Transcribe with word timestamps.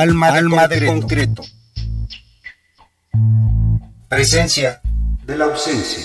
Alma, 0.00 0.32
de, 0.32 0.38
Alma 0.38 0.62
concreto. 0.62 0.80
de 0.80 1.00
concreto. 1.00 1.42
Presencia 4.08 4.80
de 5.24 5.38
la 5.38 5.44
ausencia. 5.44 6.02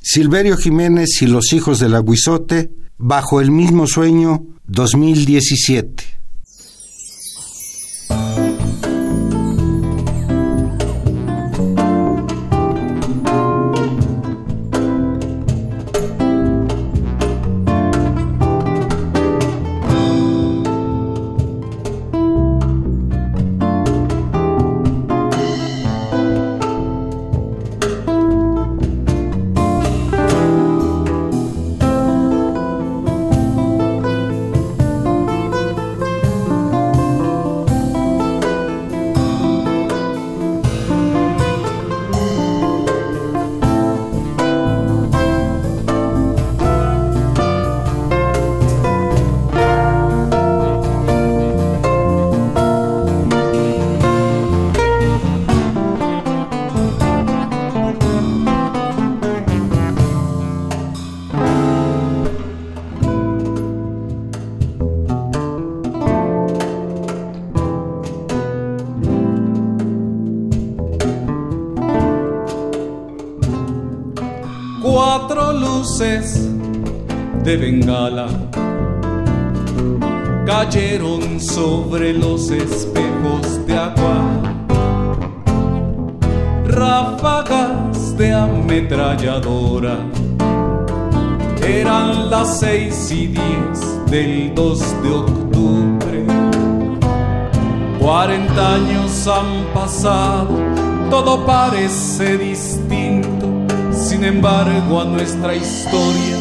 Silverio 0.00 0.56
Jiménez 0.56 1.20
y 1.20 1.26
los 1.26 1.52
hijos 1.52 1.78
del 1.78 1.94
aguizote, 1.94 2.70
bajo 2.96 3.40
el 3.40 3.50
mismo 3.50 3.86
sueño, 3.86 4.44
2017. 4.66 6.04
De 88.16 88.32
ametralladora. 88.32 89.98
Eran 91.62 92.30
las 92.30 92.60
seis 92.60 93.10
y 93.10 93.26
diez 93.26 94.10
del 94.10 94.54
2 94.54 95.02
de 95.02 95.10
octubre. 95.10 96.26
Cuarenta 98.00 98.76
años 98.76 99.28
han 99.28 99.66
pasado, 99.74 100.48
todo 101.10 101.44
parece 101.44 102.38
distinto 102.38 103.46
sin 103.96 104.24
embargo, 104.24 105.00
a 105.00 105.04
nuestra 105.04 105.54
historia, 105.54 106.36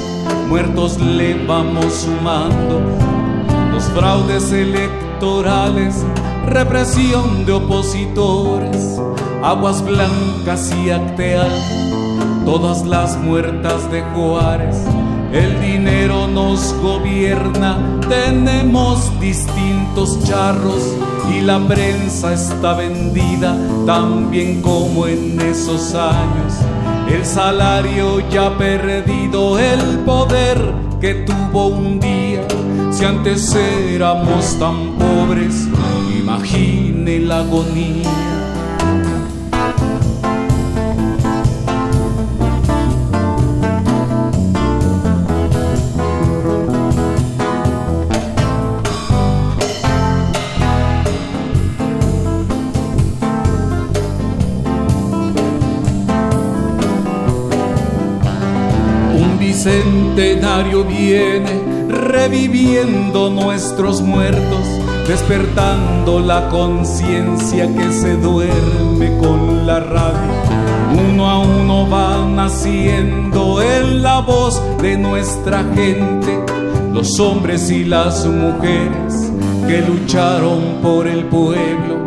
muertos 0.49 0.99
le 0.99 1.45
vamos 1.45 1.94
sumando. 1.94 2.81
Los 3.72 3.86
fraudes 3.86 4.52
electorales, 4.52 6.05
represión 6.45 7.45
de 7.45 7.54
opositores, 7.54 8.99
aguas 9.45 9.83
blancas 9.83 10.73
y 10.83 10.89
acteal, 10.89 11.52
todas 12.45 12.83
las 12.83 13.16
muertas 13.17 13.92
de 13.92 14.02
Juárez. 14.02 14.76
El 15.32 15.61
dinero 15.61 16.28
nos 16.28 16.73
gobierna, 16.82 17.78
tenemos 18.10 19.11
distintos 19.20 20.23
charros 20.23 20.95
y 21.32 21.42
la 21.42 21.60
prensa 21.60 22.33
está 22.33 22.73
vendida 22.73 23.56
tan 23.86 24.32
bien 24.32 24.64
como 24.64 25.06
en 25.06 25.39
esos 25.39 25.94
años 25.94 26.54
el 27.08 27.23
salario 27.23 28.27
ya 28.32 28.58
perdido 28.58 29.60
el 29.60 30.00
poder 30.06 30.58
que 31.00 31.26
tuvo 31.26 31.67
un 31.67 32.00
día. 32.00 32.42
Si 32.92 33.06
antes 33.06 33.54
éramos 33.54 34.58
tan 34.58 34.95
pobres, 34.95 35.67
imagine 36.17 37.20
la 37.20 37.42
agonía. 37.42 38.34
Viene 60.64 61.61
reviviendo 61.89 63.30
nuestros 63.30 64.02
muertos, 64.02 64.66
despertando 65.05 66.20
la 66.20 66.49
conciencia 66.49 67.67
que 67.67 67.92
se 67.92 68.16
duerme 68.16 69.17
con 69.17 69.67
la 69.67 69.82
radio. 69.82 70.33
Uno 71.10 71.30
a 71.30 71.39
uno 71.39 71.89
va 71.89 72.26
naciendo 72.26 73.61
en 73.61 74.02
la 74.02 74.21
voz 74.21 74.61
de 74.82 74.98
nuestra 74.98 75.64
gente, 75.76 76.39
los 76.94 77.20
hombres 77.20 77.70
y 77.70 77.83
las 77.83 78.26
mujeres 78.26 79.32
que 79.67 79.82
lucharon 79.82 80.80
por 80.82 81.05
el 81.08 81.26
pueblo. 81.26 82.05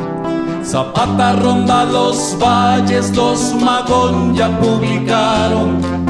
Zapata 0.64 1.34
ronda 1.34 1.84
los 1.84 2.36
valles, 2.38 3.14
los 3.14 3.54
Magón 3.54 4.34
ya 4.34 4.58
publicaron 4.58 6.07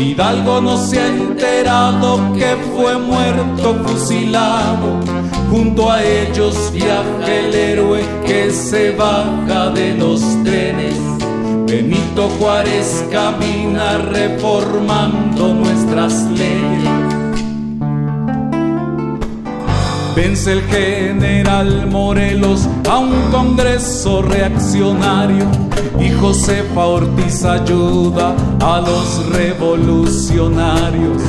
Hidalgo 0.00 0.60
no 0.60 0.78
se 0.78 1.00
ha 1.00 1.08
enterado 1.08 2.32
que 2.34 2.56
fue 2.74 2.96
muerto 2.98 3.74
fusilado. 3.84 5.00
Junto 5.50 5.90
a 5.90 6.02
ellos 6.04 6.70
viaja 6.72 7.26
el 7.26 7.54
héroe 7.54 8.04
que 8.24 8.50
se 8.50 8.92
baja 8.92 9.70
de 9.70 9.94
los 9.94 10.20
trenes. 10.44 10.94
Benito 11.66 12.28
Juárez 12.38 13.04
camina 13.10 13.98
reformando 13.98 15.54
nuestras 15.54 16.22
leyes. 16.30 17.08
Vence 20.14 20.52
el 20.52 20.62
general 20.62 21.88
Morelos 21.88 22.68
a 22.88 22.98
un 22.98 23.30
congreso 23.30 24.22
reaccionario 24.22 25.57
y 26.00 26.10
Josefa 26.12 26.86
Ortiz 26.86 27.44
ayuda 27.44 28.34
a 28.60 28.80
los 28.80 29.26
revolucionarios. 29.30 31.22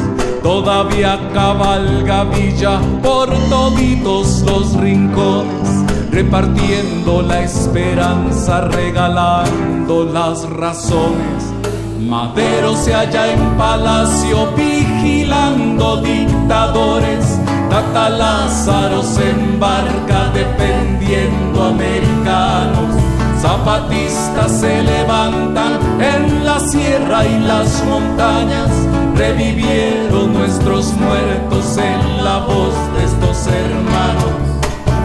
Todavía 0.44 1.20
cabalga 1.34 2.24
Villa 2.26 2.80
por 3.04 3.30
toditos 3.50 4.42
los 4.46 4.74
rincones, 4.76 5.84
repartiendo 6.12 7.22
la 7.22 7.42
esperanza, 7.42 8.62
regalando 8.62 10.06
las 10.06 10.50
razones. 10.50 11.54
Madero 12.00 12.76
se 12.76 12.94
halla 12.94 13.34
en 13.34 13.58
palacio 13.58 14.48
vigilando 14.56 15.98
dictadores 16.02 17.40
Tata 17.70 18.10
Lázaro 18.10 19.04
se 19.04 19.30
embarca 19.30 20.32
defendiendo 20.34 21.66
americanos. 21.66 23.09
Zapatistas 23.42 24.52
se 24.60 24.84
levantan 24.84 25.80
en 26.02 26.44
la 26.44 26.60
sierra 26.60 27.26
y 27.26 27.40
las 27.40 27.84
montañas. 27.86 28.70
Revivieron 29.16 30.34
nuestros 30.34 30.94
muertos 30.94 31.78
en 31.78 32.24
la 32.24 32.40
voz 32.40 32.74
de 32.96 33.06
estos 33.06 33.48
hermanos. 33.48 34.26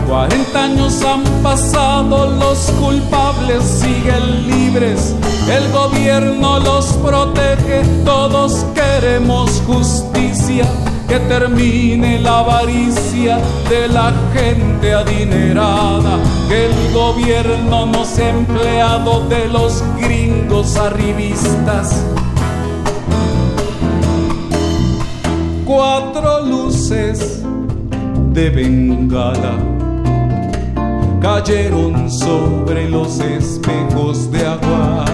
Cuarenta 0.08 0.64
años 0.64 1.00
han 1.04 1.22
pasado, 1.44 2.26
los 2.26 2.58
culpables 2.72 3.62
siguen 3.62 4.48
libres. 4.48 5.14
El 5.48 5.70
gobierno 5.70 6.58
los 6.58 6.87
protege, 6.94 7.82
todos 8.04 8.66
queremos 8.75 9.62
justicia 9.64 10.66
que 11.08 11.18
termine 11.20 12.18
la 12.20 12.40
avaricia 12.40 13.38
de 13.68 13.88
la 13.88 14.12
gente 14.32 14.92
adinerada, 14.92 16.18
que 16.48 16.66
el 16.66 16.92
gobierno 16.92 17.86
no 17.86 18.04
sea 18.04 18.30
empleado 18.30 19.26
de 19.28 19.48
los 19.48 19.82
gringos 19.98 20.76
arribistas. 20.76 22.04
Cuatro 25.64 26.40
luces 26.42 27.42
de 28.32 28.50
Bengala 28.50 29.74
cayeron 31.20 32.10
sobre 32.10 32.88
los 32.90 33.18
espejos 33.20 34.30
de 34.30 34.46
agua. 34.46 35.04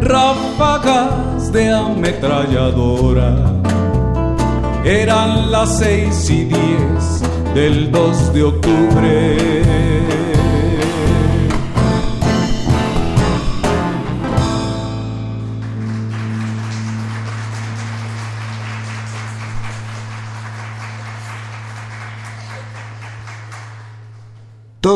Ráfagas 0.00 1.50
de 1.50 1.72
ametralladora. 1.72 3.63
Eran 4.84 5.50
las 5.50 5.78
seis 5.78 6.28
y 6.28 6.44
diez 6.44 7.22
del 7.54 7.90
2 7.90 8.34
de 8.34 8.42
octubre. 8.42 9.64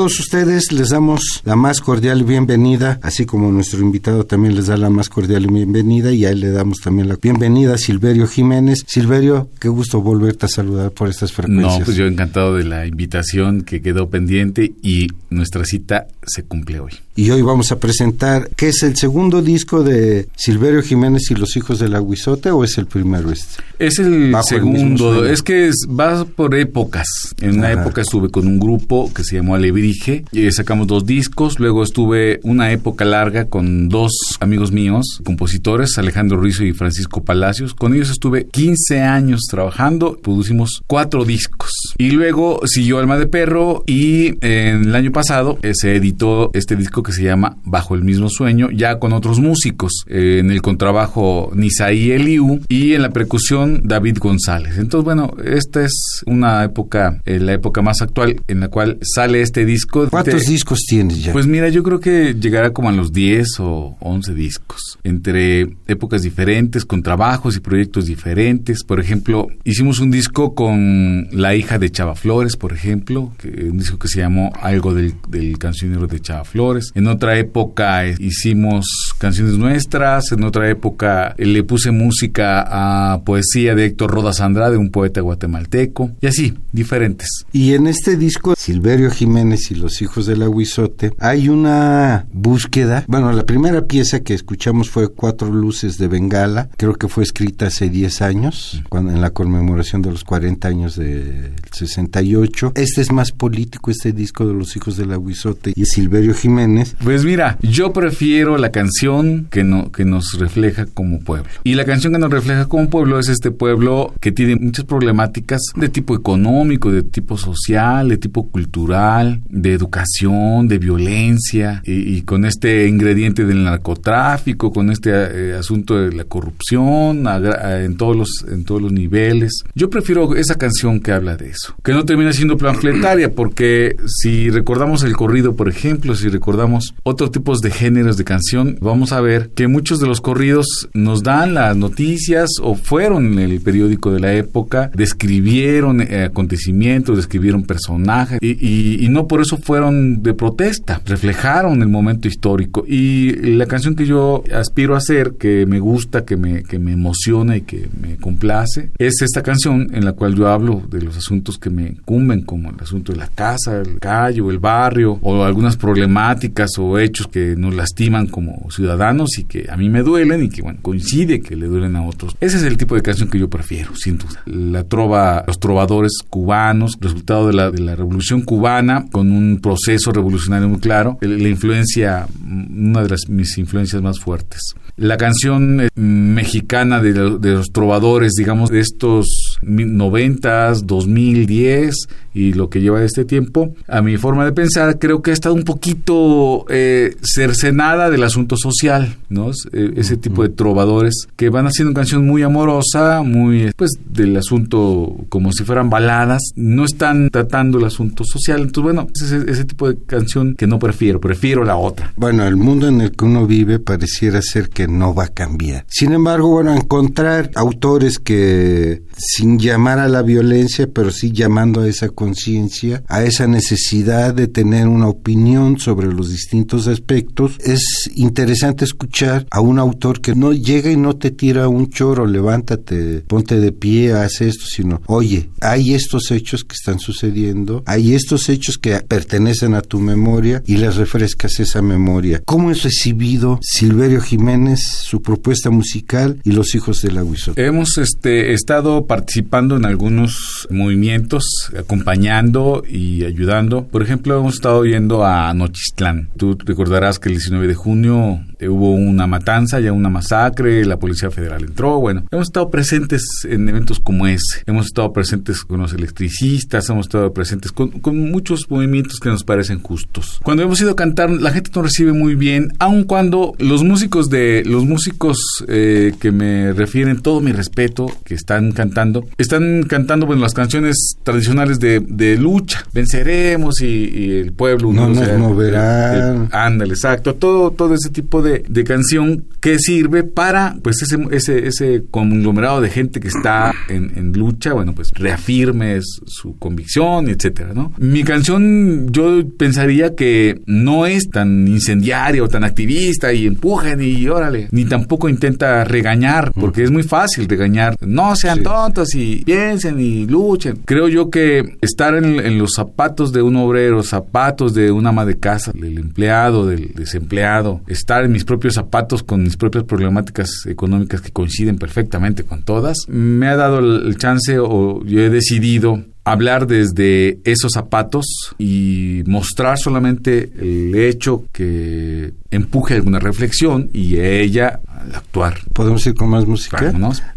Todos 0.08 0.20
ustedes 0.20 0.72
les 0.72 0.88
damos 0.88 1.42
la 1.44 1.54
más 1.54 1.82
cordial 1.82 2.24
bienvenida, 2.24 2.98
así 3.02 3.26
como 3.26 3.52
nuestro 3.52 3.80
invitado 3.80 4.24
también 4.24 4.54
les 4.54 4.68
da 4.68 4.78
la 4.78 4.88
más 4.88 5.10
cordial 5.10 5.46
bienvenida 5.48 6.12
y 6.12 6.24
a 6.24 6.30
él 6.30 6.40
le 6.40 6.50
damos 6.50 6.78
también 6.78 7.10
la 7.10 7.16
bienvenida 7.16 7.74
a 7.74 7.76
Silverio 7.76 8.26
Jiménez. 8.26 8.84
Silverio, 8.86 9.50
qué 9.60 9.68
gusto 9.68 10.00
volverte 10.00 10.46
a 10.46 10.48
saludar 10.48 10.92
por 10.92 11.10
estas 11.10 11.30
frecuencias. 11.30 11.80
No, 11.80 11.84
pues 11.84 11.98
yo 11.98 12.06
encantado 12.06 12.56
de 12.56 12.64
la 12.64 12.86
invitación 12.86 13.60
que 13.60 13.82
quedó 13.82 14.08
pendiente 14.08 14.72
y 14.82 15.08
nuestra 15.28 15.66
cita 15.66 16.06
se 16.26 16.42
cumple 16.42 16.80
hoy. 16.80 16.92
Y 17.18 17.32
hoy 17.32 17.42
vamos 17.42 17.72
a 17.72 17.80
presentar, 17.80 18.48
¿qué 18.54 18.68
es 18.68 18.84
el 18.84 18.96
segundo 18.96 19.42
disco 19.42 19.82
de 19.82 20.28
Silverio 20.36 20.82
Jiménez 20.82 21.32
y 21.32 21.34
los 21.34 21.56
hijos 21.56 21.80
del 21.80 21.96
aguizote 21.96 22.52
o 22.52 22.62
es 22.62 22.78
el 22.78 22.86
primero 22.86 23.32
este? 23.32 23.60
Es 23.80 23.98
el 23.98 24.32
segundo, 24.44 25.26
es 25.26 25.42
que 25.42 25.72
va 25.88 26.24
por 26.24 26.54
épocas. 26.54 27.08
En 27.40 27.58
una 27.58 27.72
época 27.72 28.02
estuve 28.02 28.28
con 28.28 28.46
un 28.46 28.60
grupo 28.60 29.12
que 29.12 29.24
se 29.24 29.34
llamó 29.34 29.56
Alebrije 29.56 30.26
y 30.30 30.48
sacamos 30.52 30.86
dos 30.86 31.06
discos, 31.06 31.58
luego 31.58 31.82
estuve 31.82 32.38
una 32.44 32.70
época 32.70 33.04
larga 33.04 33.46
con 33.46 33.88
dos 33.88 34.12
amigos 34.38 34.70
míos, 34.70 35.20
compositores, 35.24 35.98
Alejandro 35.98 36.40
Rizo 36.40 36.62
y 36.62 36.72
Francisco 36.72 37.24
Palacios. 37.24 37.74
Con 37.74 37.94
ellos 37.94 38.10
estuve 38.10 38.46
15 38.46 39.00
años 39.00 39.40
trabajando, 39.50 40.16
producimos 40.22 40.82
cuatro 40.86 41.24
discos. 41.24 41.72
Y 41.98 42.12
luego 42.12 42.60
siguió 42.64 43.00
Alma 43.00 43.18
de 43.18 43.26
Perro 43.26 43.82
y 43.88 44.34
en 44.40 44.84
el 44.84 44.94
año 44.94 45.10
pasado 45.10 45.58
eh, 45.62 45.72
se 45.74 45.96
editó 45.96 46.52
este 46.54 46.76
disco 46.76 47.02
que 47.08 47.14
se 47.14 47.22
llama 47.22 47.56
Bajo 47.64 47.94
el 47.94 48.04
mismo 48.04 48.28
sueño, 48.28 48.70
ya 48.70 48.98
con 48.98 49.14
otros 49.14 49.40
músicos. 49.40 50.04
Eh, 50.06 50.40
en 50.40 50.50
el 50.50 50.60
contrabajo 50.60 51.50
Nisaí 51.54 52.10
Eliu 52.10 52.60
y 52.68 52.92
en 52.92 53.02
la 53.02 53.10
percusión 53.10 53.80
David 53.84 54.18
González. 54.18 54.76
Entonces, 54.76 55.04
bueno, 55.04 55.32
esta 55.42 55.84
es 55.84 56.22
una 56.26 56.64
época, 56.64 57.20
eh, 57.24 57.40
la 57.40 57.54
época 57.54 57.80
más 57.80 58.02
actual 58.02 58.42
en 58.46 58.60
la 58.60 58.68
cual 58.68 58.98
sale 59.02 59.40
este 59.40 59.64
disco. 59.64 60.06
¿Cuántos 60.10 60.44
discos 60.44 60.80
tienes 60.86 61.24
ya? 61.24 61.32
Pues 61.32 61.46
mira, 61.46 61.70
yo 61.70 61.82
creo 61.82 61.98
que 61.98 62.34
llegará 62.34 62.72
como 62.74 62.90
a 62.90 62.92
los 62.92 63.10
10 63.10 63.60
o 63.60 63.96
11 64.00 64.34
discos, 64.34 64.98
entre 65.02 65.66
épocas 65.86 66.22
diferentes, 66.22 66.84
con 66.84 67.02
trabajos 67.02 67.56
y 67.56 67.60
proyectos 67.60 68.04
diferentes. 68.04 68.84
Por 68.84 69.00
ejemplo, 69.00 69.48
hicimos 69.64 69.98
un 69.98 70.10
disco 70.10 70.54
con 70.54 71.28
la 71.32 71.54
hija 71.56 71.78
de 71.78 71.90
Chava 71.90 72.14
Flores, 72.14 72.56
por 72.56 72.74
ejemplo, 72.74 73.32
que, 73.38 73.48
un 73.48 73.78
disco 73.78 73.98
que 73.98 74.08
se 74.08 74.20
llamó 74.20 74.52
Algo 74.60 74.92
del, 74.92 75.14
del 75.28 75.56
cancionero 75.58 76.06
de 76.06 76.20
Chava 76.20 76.44
Flores. 76.44 76.92
En 76.98 77.06
otra 77.06 77.38
época 77.38 78.08
hicimos 78.08 79.14
canciones 79.18 79.54
nuestras, 79.54 80.32
en 80.32 80.42
otra 80.42 80.68
época 80.68 81.32
eh, 81.38 81.46
le 81.46 81.62
puse 81.62 81.92
música 81.92 82.64
a 82.66 83.22
poesía 83.22 83.76
de 83.76 83.84
Héctor 83.84 84.10
Rodas 84.10 84.40
Andrade, 84.40 84.76
un 84.76 84.90
poeta 84.90 85.20
guatemalteco, 85.20 86.10
y 86.20 86.26
así, 86.26 86.58
diferentes. 86.72 87.46
Y 87.52 87.74
en 87.74 87.86
este 87.86 88.16
disco, 88.16 88.56
Silverio 88.58 89.12
Jiménez 89.12 89.70
y 89.70 89.76
los 89.76 90.02
hijos 90.02 90.26
del 90.26 90.42
aguizote, 90.42 91.12
hay 91.20 91.48
una 91.48 92.26
búsqueda, 92.32 93.04
bueno, 93.06 93.30
la 93.30 93.46
primera 93.46 93.86
pieza 93.86 94.24
que 94.24 94.34
escuchamos 94.34 94.90
fue 94.90 95.06
Cuatro 95.06 95.52
Luces 95.52 95.98
de 95.98 96.08
Bengala, 96.08 96.68
creo 96.76 96.94
que 96.94 97.06
fue 97.06 97.22
escrita 97.22 97.68
hace 97.68 97.88
10 97.90 98.22
años, 98.22 98.82
cuando, 98.88 99.12
en 99.12 99.20
la 99.20 99.30
conmemoración 99.30 100.02
de 100.02 100.10
los 100.10 100.24
40 100.24 100.66
años 100.66 100.96
del 100.96 101.52
68. 101.70 102.72
Este 102.74 103.02
es 103.02 103.12
más 103.12 103.30
político, 103.30 103.92
este 103.92 104.10
disco 104.10 104.44
de 104.44 104.54
los 104.54 104.74
hijos 104.74 104.96
del 104.96 105.12
aguizote 105.12 105.72
y 105.76 105.84
Silverio 105.84 106.34
Jiménez. 106.34 106.87
Pues 107.02 107.24
mira, 107.24 107.58
yo 107.62 107.92
prefiero 107.92 108.56
la 108.58 108.70
canción 108.70 109.46
que, 109.50 109.64
no, 109.64 109.90
que 109.92 110.04
nos 110.04 110.38
refleja 110.38 110.86
como 110.86 111.20
pueblo. 111.20 111.50
Y 111.64 111.74
la 111.74 111.84
canción 111.84 112.12
que 112.12 112.18
nos 112.18 112.30
refleja 112.30 112.66
como 112.66 112.88
pueblo 112.90 113.18
es 113.18 113.28
este 113.28 113.50
pueblo 113.50 114.14
que 114.20 114.32
tiene 114.32 114.56
muchas 114.56 114.84
problemáticas 114.84 115.60
de 115.76 115.88
tipo 115.88 116.14
económico, 116.14 116.90
de 116.90 117.02
tipo 117.02 117.36
social, 117.36 118.08
de 118.08 118.16
tipo 118.16 118.48
cultural, 118.48 119.40
de 119.48 119.72
educación, 119.72 120.68
de 120.68 120.78
violencia, 120.78 121.82
y, 121.84 122.22
con 122.22 122.44
este 122.44 122.86
ingrediente 122.88 123.44
del 123.44 123.64
narcotráfico, 123.64 124.72
con 124.72 124.90
este 124.90 125.10
eh, 125.10 125.54
asunto 125.54 125.98
de 125.98 126.12
la 126.12 126.24
corrupción 126.24 127.26
en, 127.26 127.96
todos 127.96 128.16
los, 128.16 128.44
en 128.50 128.64
todos 128.64 128.82
los 128.82 128.92
niveles. 128.92 129.64
Yo 129.74 129.90
prefiero 129.90 130.34
esa 130.36 130.56
canción 130.56 131.00
que 131.00 131.12
habla 131.12 131.36
de 131.36 131.50
eso, 131.50 131.74
que 131.82 131.92
no 131.92 132.04
termina 132.04 132.32
siendo 132.32 132.56
planfletaria, 132.56 133.34
porque 133.34 133.96
si 134.06 134.50
recordamos 134.50 135.02
el 135.02 135.16
corrido, 135.16 135.56
por 135.56 135.68
ejemplo, 135.68 136.14
si 136.14 136.28
recordamos 136.28 136.67
otros 137.02 137.30
tipos 137.30 137.60
de 137.60 137.70
géneros 137.70 138.16
de 138.16 138.24
canción, 138.24 138.78
vamos 138.80 139.12
a 139.12 139.20
ver 139.20 139.50
que 139.54 139.68
muchos 139.68 139.98
de 139.98 140.06
los 140.06 140.20
corridos 140.20 140.88
nos 140.94 141.22
dan 141.22 141.54
las 141.54 141.76
noticias 141.76 142.50
o 142.62 142.74
fueron 142.74 143.38
el 143.38 143.60
periódico 143.60 144.12
de 144.12 144.20
la 144.20 144.32
época, 144.34 144.90
describieron 144.94 146.00
eh, 146.00 146.24
acontecimientos, 146.24 147.16
describieron 147.16 147.64
personajes 147.64 148.38
y, 148.42 149.06
no 149.08 149.26
por 149.26 149.40
eso 149.40 149.56
fueron 149.56 150.22
de 150.22 150.34
protesta, 150.34 151.00
reflejaron 151.06 151.80
el 151.80 151.88
momento 151.88 152.28
histórico. 152.28 152.84
Y 152.86 153.32
la 153.56 153.66
canción 153.66 153.96
que 153.96 154.06
yo 154.06 154.44
aspiro 154.54 154.94
a 154.94 154.98
hacer, 154.98 155.34
que 155.38 155.64
me 155.66 155.80
gusta, 155.80 156.24
que 156.24 156.36
me, 156.36 156.62
que 156.62 156.78
me 156.78 156.92
emociona 156.92 157.56
y 157.56 157.62
que 157.62 157.88
me 158.00 158.16
complace, 158.16 158.90
es 158.98 159.22
esta 159.22 159.42
canción 159.42 159.88
en 159.92 160.04
la 160.04 160.12
cual 160.12 160.34
yo 160.34 160.48
hablo 160.48 160.82
de 160.90 161.00
los 161.02 161.16
asuntos 161.16 161.58
que 161.58 161.70
me 161.70 161.88
incumben, 161.88 162.42
como 162.42 162.70
el 162.70 162.80
asunto 162.80 163.12
de 163.12 163.18
la 163.18 163.28
casa, 163.28 163.80
el 163.80 163.98
calle 163.98 164.40
o 164.40 164.50
el 164.50 164.58
barrio, 164.58 165.18
o 165.22 165.42
algunas 165.42 165.76
problemáticas 165.76 166.57
o 166.78 166.98
hechos 166.98 167.28
que 167.28 167.54
nos 167.56 167.74
lastiman 167.74 168.26
como 168.26 168.68
ciudadanos 168.70 169.38
y 169.38 169.44
que 169.44 169.66
a 169.70 169.76
mí 169.76 169.88
me 169.88 170.02
duelen 170.02 170.44
y 170.44 170.48
que, 170.48 170.62
bueno, 170.62 170.78
coincide 170.82 171.40
que 171.40 171.56
le 171.56 171.66
duelen 171.66 171.96
a 171.96 172.06
otros. 172.06 172.36
Ese 172.40 172.56
es 172.56 172.62
el 172.64 172.76
tipo 172.76 172.94
de 172.94 173.02
canción 173.02 173.28
que 173.28 173.38
yo 173.38 173.48
prefiero, 173.48 173.94
sin 173.94 174.18
duda. 174.18 174.42
La 174.46 174.84
trova, 174.84 175.44
los 175.46 175.60
trovadores 175.60 176.12
cubanos, 176.28 176.92
resultado 177.00 177.46
de 177.46 177.52
la, 177.52 177.70
de 177.70 177.80
la 177.80 177.94
revolución 177.94 178.42
cubana, 178.42 179.06
con 179.10 179.30
un 179.30 179.60
proceso 179.60 180.10
revolucionario 180.12 180.68
muy 180.68 180.80
claro, 180.80 181.18
la 181.20 181.48
influencia, 181.48 182.26
una 182.44 183.02
de 183.02 183.10
las, 183.10 183.28
mis 183.28 183.56
influencias 183.58 184.02
más 184.02 184.18
fuertes. 184.18 184.74
La 184.96 185.16
canción 185.16 185.80
eh, 185.80 185.88
mexicana 185.94 187.00
de, 187.00 187.12
de 187.12 187.52
los 187.52 187.70
trovadores, 187.72 188.32
digamos, 188.32 188.70
de 188.70 188.80
estos 188.80 189.57
noventas, 189.62 190.86
2010 190.86 191.94
y 192.34 192.52
lo 192.52 192.70
que 192.70 192.80
lleva 192.80 193.00
de 193.00 193.06
este 193.06 193.24
tiempo, 193.24 193.74
a 193.88 194.00
mi 194.00 194.16
forma 194.16 194.44
de 194.44 194.52
pensar, 194.52 194.98
creo 194.98 195.22
que 195.22 195.32
ha 195.32 195.34
estado 195.34 195.54
un 195.54 195.64
poquito 195.64 196.66
eh, 196.68 197.16
cercenada 197.22 198.10
del 198.10 198.22
asunto 198.22 198.56
social, 198.56 199.16
¿no? 199.28 199.50
Eh, 199.72 199.92
ese 199.96 200.16
tipo 200.16 200.42
de 200.42 200.48
trovadores 200.48 201.26
que 201.34 201.48
van 201.48 201.66
haciendo 201.66 201.90
una 201.90 202.00
canción 202.00 202.24
muy 202.24 202.42
amorosa, 202.42 203.22
muy, 203.22 203.72
pues, 203.76 203.90
del 204.08 204.36
asunto 204.36 205.16
como 205.28 205.52
si 205.52 205.64
fueran 205.64 205.90
baladas, 205.90 206.52
no 206.54 206.84
están 206.84 207.30
tratando 207.30 207.78
el 207.78 207.86
asunto 207.86 208.24
social. 208.24 208.60
Entonces, 208.60 208.82
bueno, 208.84 209.08
ese, 209.14 209.50
ese 209.50 209.64
tipo 209.64 209.88
de 209.88 209.98
canción 210.06 210.54
que 210.54 210.68
no 210.68 210.78
prefiero, 210.78 211.20
prefiero 211.20 211.64
la 211.64 211.76
otra. 211.76 212.12
Bueno, 212.16 212.46
el 212.46 212.56
mundo 212.56 212.86
en 212.86 213.00
el 213.00 213.12
que 213.12 213.24
uno 213.24 213.46
vive 213.46 213.80
pareciera 213.80 214.40
ser 214.42 214.68
que 214.68 214.86
no 214.86 215.12
va 215.14 215.24
a 215.24 215.28
cambiar. 215.28 215.84
Sin 215.88 216.12
embargo, 216.12 216.48
bueno, 216.50 216.72
encontrar 216.72 217.50
autores 217.54 218.18
que 218.18 219.02
sin 219.16 219.47
llamar 219.56 219.98
a 219.98 220.08
la 220.08 220.22
violencia, 220.22 220.88
pero 220.92 221.10
sí 221.10 221.32
llamando 221.32 221.80
a 221.80 221.88
esa 221.88 222.08
conciencia, 222.08 223.02
a 223.08 223.24
esa 223.24 223.46
necesidad 223.46 224.34
de 224.34 224.48
tener 224.48 224.88
una 224.88 225.08
opinión 225.08 225.78
sobre 225.78 226.12
los 226.12 226.30
distintos 226.30 226.86
aspectos. 226.88 227.56
Es 227.64 228.10
interesante 228.14 228.84
escuchar 228.84 229.46
a 229.50 229.60
un 229.60 229.78
autor 229.78 230.20
que 230.20 230.34
no 230.34 230.52
llega 230.52 230.90
y 230.90 230.96
no 230.96 231.16
te 231.16 231.30
tira 231.30 231.68
un 231.68 231.88
choro, 231.88 232.26
levántate, 232.26 233.22
ponte 233.26 233.58
de 233.60 233.72
pie, 233.72 234.12
haz 234.12 234.40
esto, 234.40 234.66
sino, 234.66 235.00
oye, 235.06 235.48
hay 235.60 235.94
estos 235.94 236.30
hechos 236.30 236.64
que 236.64 236.74
están 236.74 236.98
sucediendo, 236.98 237.82
hay 237.86 238.14
estos 238.14 238.48
hechos 238.48 238.76
que 238.76 238.98
pertenecen 239.00 239.74
a 239.74 239.82
tu 239.82 240.00
memoria 240.00 240.62
y 240.66 240.76
les 240.76 240.96
refrescas 240.96 241.60
esa 241.60 241.80
memoria. 241.80 242.42
¿Cómo 242.44 242.70
es 242.70 242.82
recibido 242.82 243.58
Silverio 243.62 244.20
Jiménez, 244.20 244.80
su 244.80 245.22
propuesta 245.22 245.70
musical 245.70 246.40
y 246.44 246.52
los 246.52 246.74
hijos 246.74 247.02
del 247.02 247.18
aguizote? 247.18 247.64
Hemos 247.64 247.96
este, 247.98 248.52
estado 248.52 249.06
participando 249.06 249.37
en 249.76 249.84
algunos 249.84 250.66
movimientos, 250.70 251.44
acompañando 251.78 252.82
y 252.88 253.24
ayudando. 253.24 253.84
Por 253.84 254.02
ejemplo, 254.02 254.38
hemos 254.38 254.54
estado 254.54 254.84
yendo 254.84 255.24
a 255.24 255.52
Nochistlán. 255.54 256.30
Tú 256.36 256.56
recordarás 256.64 257.18
que 257.18 257.28
el 257.28 257.36
19 257.36 257.66
de 257.66 257.74
junio 257.74 258.40
hubo 258.66 258.92
una 258.92 259.26
matanza, 259.26 259.80
ya 259.80 259.92
una 259.92 260.08
masacre, 260.08 260.84
la 260.84 260.98
Policía 260.98 261.30
Federal 261.30 261.62
entró, 261.64 262.00
bueno, 262.00 262.24
hemos 262.30 262.48
estado 262.48 262.70
presentes 262.70 263.22
en 263.48 263.68
eventos 263.68 264.00
como 264.00 264.26
ese, 264.26 264.62
hemos 264.66 264.86
estado 264.86 265.12
presentes 265.12 265.62
con 265.62 265.80
los 265.80 265.92
electricistas, 265.92 266.88
hemos 266.90 267.06
estado 267.06 267.32
presentes 267.32 267.72
con, 267.72 267.92
muchos 268.02 268.70
movimientos 268.70 269.20
que 269.20 269.28
nos 269.28 269.44
parecen 269.44 269.80
justos. 269.80 270.40
Cuando 270.42 270.62
hemos 270.62 270.80
ido 270.80 270.92
a 270.92 270.96
cantar, 270.96 271.30
la 271.30 271.50
gente 271.52 271.70
nos 271.74 271.84
recibe 271.84 272.12
muy 272.12 272.34
bien, 272.34 272.72
aun 272.78 273.04
cuando 273.04 273.54
los 273.58 273.84
músicos 273.84 274.28
de 274.28 274.62
los 274.66 274.84
músicos 274.84 275.38
eh, 275.68 276.14
que 276.20 276.32
me 276.32 276.72
refieren 276.72 277.20
todo 277.20 277.40
mi 277.40 277.52
respeto, 277.52 278.06
que 278.24 278.34
están 278.34 278.72
cantando, 278.72 279.26
están 279.38 279.84
cantando 279.84 280.26
bueno 280.26 280.42
las 280.42 280.54
canciones 280.54 281.16
tradicionales 281.22 281.78
de, 281.78 282.00
de 282.00 282.36
lucha, 282.36 282.84
venceremos 282.92 283.80
y, 283.82 284.38
el 284.38 284.52
pueblo 284.52 284.92
no 284.92 285.08
nos 285.08 285.38
moverá. 285.38 286.48
ándale, 286.50 286.94
exacto, 286.94 287.34
todo 287.34 287.70
todo 287.70 287.94
ese 287.94 288.10
tipo 288.10 288.42
de, 288.42 288.47
de 288.48 288.84
canción 288.84 289.44
que 289.60 289.78
sirve 289.78 290.24
para 290.24 290.76
pues 290.82 291.02
ese 291.02 291.18
ese 291.30 291.66
ese 291.66 292.04
conglomerado 292.10 292.80
de 292.80 292.90
gente 292.90 293.20
que 293.20 293.28
está 293.28 293.72
en, 293.88 294.12
en 294.16 294.32
lucha, 294.32 294.72
bueno 294.72 294.94
pues 294.94 295.10
reafirme 295.14 296.00
su 296.02 296.56
convicción, 296.58 297.28
etcétera, 297.28 297.72
¿no? 297.74 297.92
Mi 297.98 298.24
canción 298.24 299.10
yo 299.10 299.42
pensaría 299.56 300.14
que 300.14 300.60
no 300.66 301.06
es 301.06 301.28
tan 301.28 301.66
incendiaria 301.68 302.42
o 302.42 302.48
tan 302.48 302.64
activista 302.64 303.32
y 303.32 303.46
empujen 303.46 304.00
y 304.02 304.28
órale, 304.28 304.68
ni 304.70 304.84
tampoco 304.84 305.28
intenta 305.28 305.84
regañar, 305.84 306.52
porque 306.52 306.82
es 306.82 306.90
muy 306.90 307.02
fácil 307.02 307.48
regañar, 307.48 307.96
no 308.00 308.34
sean 308.36 308.62
tontos 308.62 309.14
y 309.14 309.42
piensen 309.44 310.00
y 310.00 310.26
luchen. 310.26 310.80
Creo 310.84 311.08
yo 311.08 311.30
que 311.30 311.76
estar 311.80 312.14
en, 312.14 312.58
los 312.58 312.72
zapatos 312.74 313.32
de 313.32 313.42
un 313.42 313.56
obrero, 313.56 314.02
zapatos 314.02 314.74
de 314.74 314.90
un 314.90 315.06
ama 315.06 315.24
de 315.24 315.38
casa, 315.38 315.72
del 315.72 315.98
empleado, 315.98 316.66
del 316.66 316.92
desempleado, 316.94 317.80
estar 317.86 318.24
en 318.24 318.36
mis 318.38 318.44
propios 318.44 318.74
zapatos 318.74 319.24
con 319.24 319.42
mis 319.42 319.56
propias 319.56 319.82
problemáticas 319.82 320.64
económicas 320.66 321.20
que 321.20 321.32
coinciden 321.32 321.76
perfectamente 321.76 322.44
con 322.44 322.62
todas, 322.62 322.98
me 323.08 323.48
ha 323.48 323.56
dado 323.56 323.80
el 323.80 324.16
chance 324.16 324.60
o 324.60 325.04
yo 325.04 325.20
he 325.22 325.28
decidido 325.28 326.04
hablar 326.22 326.68
desde 326.68 327.40
esos 327.42 327.72
zapatos 327.72 328.26
y 328.56 329.24
mostrar 329.26 329.76
solamente 329.76 330.52
el 330.56 330.94
hecho 330.94 331.46
que 331.50 332.32
empuje 332.52 332.94
alguna 332.94 333.18
reflexión 333.18 333.90
y 333.92 334.20
ella 334.20 334.78
al 334.86 335.16
actuar. 335.16 335.58
¿Podemos 335.74 336.06
ir 336.06 336.14
con 336.14 336.28
más 336.28 336.46
música? 336.46 336.92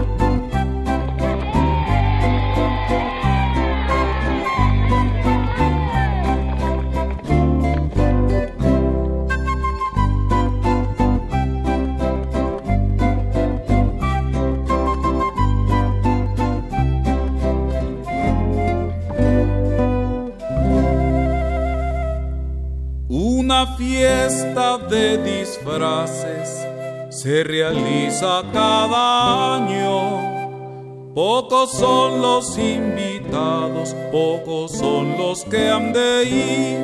fiesta 24.25 24.77
de 24.89 25.17
disfraces 25.19 26.65
se 27.09 27.43
realiza 27.43 28.41
cada 28.51 29.55
año. 29.55 31.13
Pocos 31.13 31.71
son 31.71 32.21
los 32.21 32.57
invitados, 32.57 33.95
pocos 34.11 34.71
son 34.71 35.17
los 35.17 35.45
que 35.45 35.69
han 35.69 35.93
de 35.93 36.23
ir. 36.23 36.79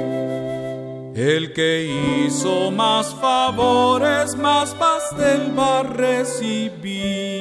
El 1.16 1.52
que 1.54 2.26
hizo 2.28 2.70
más 2.72 3.16
favores, 3.16 4.36
más 4.36 4.76
pastel 4.76 5.58
va 5.58 5.80
a 5.80 5.84
recibir. 5.84 7.32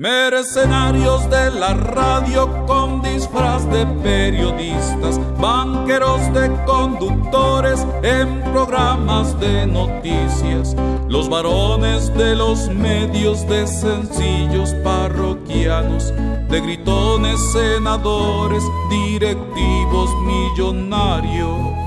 Mercenarios 0.00 1.28
de 1.28 1.50
la 1.50 1.74
radio 1.74 2.64
con 2.66 3.02
disfraz 3.02 3.70
de 3.70 3.84
periodistas, 4.02 5.20
banqueros 5.40 6.32
de 6.32 6.50
conductores 6.66 7.86
en 8.02 8.42
programas 8.52 9.38
de 9.40 9.66
noticias, 9.66 10.76
los 11.08 11.28
varones 11.28 12.12
de 12.14 12.36
los 12.36 12.68
medios 12.68 13.46
de 13.48 13.66
sencillos 13.66 14.74
parroquianos, 14.84 16.12
de 16.48 16.60
gritones 16.60 17.40
senadores, 17.52 18.62
directivos 18.90 20.10
millonarios 20.26 21.80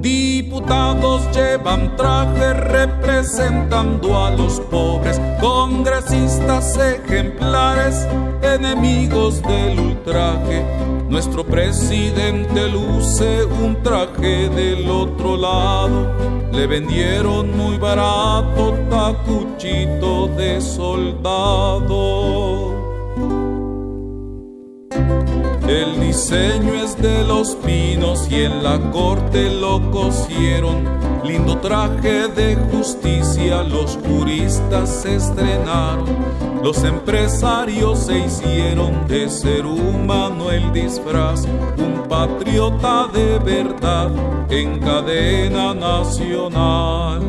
Diputados 0.00 1.30
llevan 1.30 1.94
traje 1.94 2.54
representando 2.54 4.24
a 4.24 4.30
los 4.30 4.58
pobres, 4.58 5.20
congresistas 5.38 6.78
ejemplares, 6.78 8.08
enemigos 8.40 9.42
del 9.42 9.78
ultraje. 9.78 10.64
Nuestro 11.10 11.44
presidente 11.44 12.68
luce 12.68 13.44
un 13.44 13.82
traje 13.82 14.48
del 14.48 14.88
otro 14.88 15.36
lado, 15.36 16.06
le 16.52 16.68
vendieron 16.68 17.56
muy 17.56 17.78
barato 17.78 18.78
tacuchito 18.88 20.28
de 20.28 20.60
soldado. 20.60 22.00
El 25.70 26.00
diseño 26.00 26.74
es 26.74 27.00
de 27.00 27.22
los 27.22 27.54
pinos 27.54 28.26
y 28.28 28.42
en 28.42 28.64
la 28.64 28.90
corte 28.90 29.48
lo 29.50 29.90
cosieron. 29.92 30.84
Lindo 31.22 31.58
traje 31.58 32.26
de 32.26 32.56
justicia 32.56 33.62
los 33.62 33.96
juristas 34.04 34.90
se 35.02 35.14
estrenaron. 35.14 36.06
Los 36.64 36.82
empresarios 36.82 38.00
se 38.00 38.18
hicieron 38.18 39.06
de 39.06 39.28
ser 39.30 39.64
humano 39.64 40.50
el 40.50 40.72
disfraz. 40.72 41.44
Un 41.78 42.02
patriota 42.08 43.06
de 43.14 43.38
verdad 43.38 44.10
en 44.50 44.80
cadena 44.80 45.72
nacional. 45.72 47.20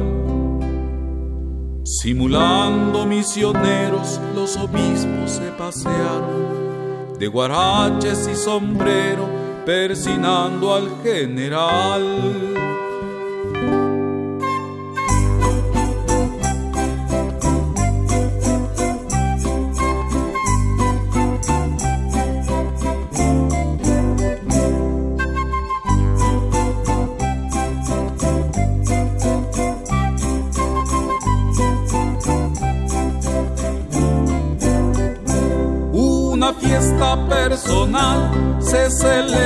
Simulando 1.83 3.05
misioneros, 3.05 4.19
los 4.33 4.57
obispos 4.57 5.29
se 5.29 5.51
pasearon 5.51 6.70
de 7.21 7.27
guaraches 7.27 8.27
y 8.31 8.35
sombrero, 8.35 9.29
persinando 9.63 10.73
al 10.73 10.89
general. 11.03 12.70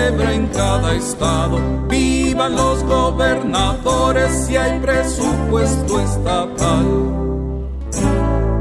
En 0.08 0.48
cada 0.48 0.94
estado. 0.94 1.60
Vivan 1.88 2.56
los 2.56 2.84
gobernadores 2.84 4.46
si 4.46 4.56
hay 4.56 4.80
presupuesto 4.80 6.00
estatal. 6.00 6.86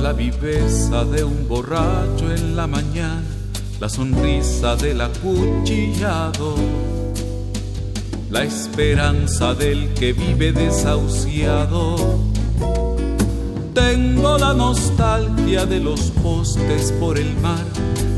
La 0.04 0.12
viveza 0.12 1.02
de 1.06 1.24
un 1.24 1.48
borracho 1.48 2.30
en 2.30 2.56
la 2.56 2.66
mañana, 2.66 3.24
la 3.80 3.88
sonrisa 3.88 4.76
del 4.76 5.00
acuchillado, 5.00 6.56
la 8.30 8.44
esperanza 8.44 9.54
del 9.54 9.94
que 9.94 10.12
vive 10.12 10.52
desahuciado. 10.52 12.18
Tengo 13.72 14.36
la 14.36 14.52
nostalgia 14.52 15.64
de 15.64 15.80
los 15.80 16.10
postes 16.22 16.92
por 17.00 17.16
el 17.16 17.34
mar, 17.38 17.64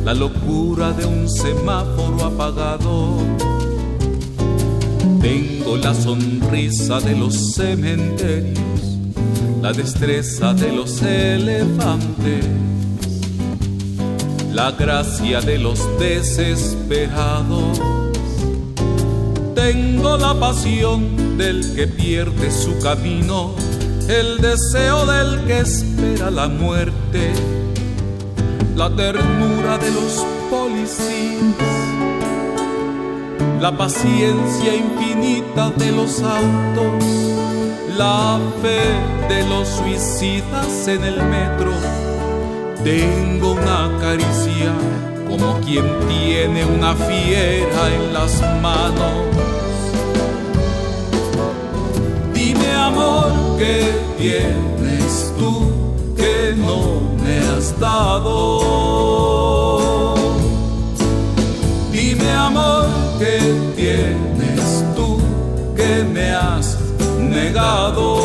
la 0.05 0.13
locura 0.13 0.91
de 0.91 1.07
un 1.07 1.29
semáforo 1.29 2.25
apagado. 2.25 3.19
Tengo 5.21 5.77
la 5.77 5.95
sonrisa 5.95 6.99
de 6.99 7.17
los 7.17 7.55
cementerios 7.55 8.76
la 9.67 9.73
destreza 9.73 10.55
de 10.55 10.71
los 10.71 11.03
elefantes, 11.03 12.47
la 14.53 14.71
gracia 14.71 15.41
de 15.41 15.59
los 15.59 15.81
desesperados. 15.99 17.81
Tengo 19.57 20.19
la 20.19 20.39
pasión 20.39 21.37
del 21.37 21.75
que 21.75 21.89
pierde 21.89 22.53
su 22.53 22.79
camino, 22.79 23.57
el 24.09 24.41
deseo 24.41 25.05
del 25.05 25.45
que 25.47 25.59
espera 25.59 26.31
la 26.31 26.47
muerte, 26.47 27.33
la 28.77 28.89
ternura 28.95 29.79
de 29.79 29.91
los 29.91 30.25
policías, 30.49 31.57
la 33.61 33.77
paciencia 33.77 34.77
infinita 34.77 35.71
de 35.71 35.91
los 35.91 36.23
autos 36.23 37.36
la 37.97 38.39
fe 38.61 38.81
de 39.29 39.43
los 39.49 39.67
suicidas 39.69 40.89
en 40.89 41.05
el 41.05 41.17
metro. 41.23 41.73
Tengo 42.85 43.53
una 43.53 43.91
caricia 44.01 44.73
como 45.29 45.59
quien 45.61 45.85
tiene 46.09 46.65
una 46.67 46.95
fiera 46.95 47.95
en 47.95 48.13
las 48.13 48.41
manos. 48.61 49.13
Dime 52.35 52.73
amor, 52.73 53.33
¿qué 53.59 53.93
tienes 54.19 55.33
tú 55.39 55.71
que 56.17 56.55
no 56.57 57.01
me 57.23 57.39
has 57.39 57.79
dado? 57.81 58.65
Dime 61.93 62.31
amor, 62.33 62.87
¿qué 63.19 63.39
tienes 63.75 64.36
negado. 67.57 68.17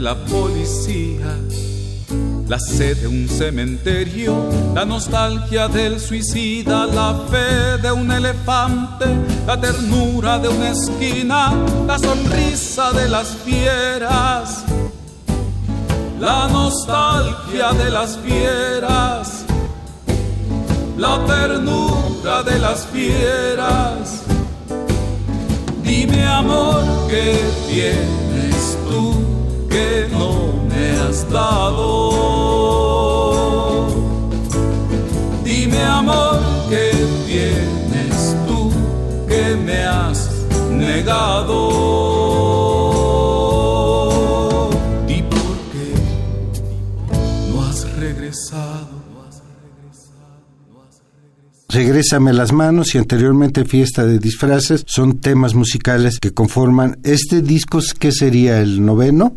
La 0.00 0.14
policía, 0.14 1.36
la 2.46 2.58
sed 2.58 2.98
de 2.98 3.08
un 3.08 3.28
cementerio, 3.28 4.34
la 4.74 4.84
nostalgia 4.84 5.66
del 5.68 5.98
suicida, 5.98 6.86
la 6.86 7.14
fe 7.30 7.78
de 7.82 7.90
un 7.90 8.10
elefante, 8.12 9.06
la 9.46 9.60
ternura 9.60 10.38
de 10.38 10.48
una 10.48 10.70
esquina, 10.70 11.52
la 11.86 11.98
sonrisa 11.98 12.92
de 12.92 13.08
las 13.08 13.28
fieras, 13.44 14.64
la 16.20 16.48
nostalgia 16.48 17.72
de 17.72 17.90
las 17.90 18.18
fieras, 18.18 19.44
la 20.96 21.24
ternura 21.26 22.42
de 22.44 22.58
las 22.58 22.86
fieras. 22.86 24.22
Dime 25.82 26.24
amor 26.26 26.84
que 27.08 27.36
tienes 27.68 28.27
no 30.10 30.64
me 30.68 30.90
has 31.00 31.28
dado. 31.30 31.88
Dime 35.44 35.82
amor 35.82 36.40
que 36.68 36.90
tienes 37.26 38.36
tú 38.46 38.70
que 39.28 39.56
me 39.56 39.84
has 39.84 40.30
negado. 40.70 41.58
¿Y 45.08 45.22
por 45.22 45.56
qué 45.72 45.94
no 47.52 47.62
has 47.64 47.90
regresado? 47.96 48.98
Regrésame 51.70 52.32
las 52.32 52.52
manos 52.52 52.94
y 52.94 52.98
anteriormente 52.98 53.66
Fiesta 53.66 54.06
de 54.06 54.18
Disfraces 54.18 54.84
son 54.86 55.20
temas 55.20 55.54
musicales 55.54 56.18
que 56.18 56.32
conforman 56.32 56.98
este 57.04 57.42
disco 57.42 57.80
que 58.00 58.10
sería 58.10 58.60
el 58.62 58.84
noveno 58.84 59.36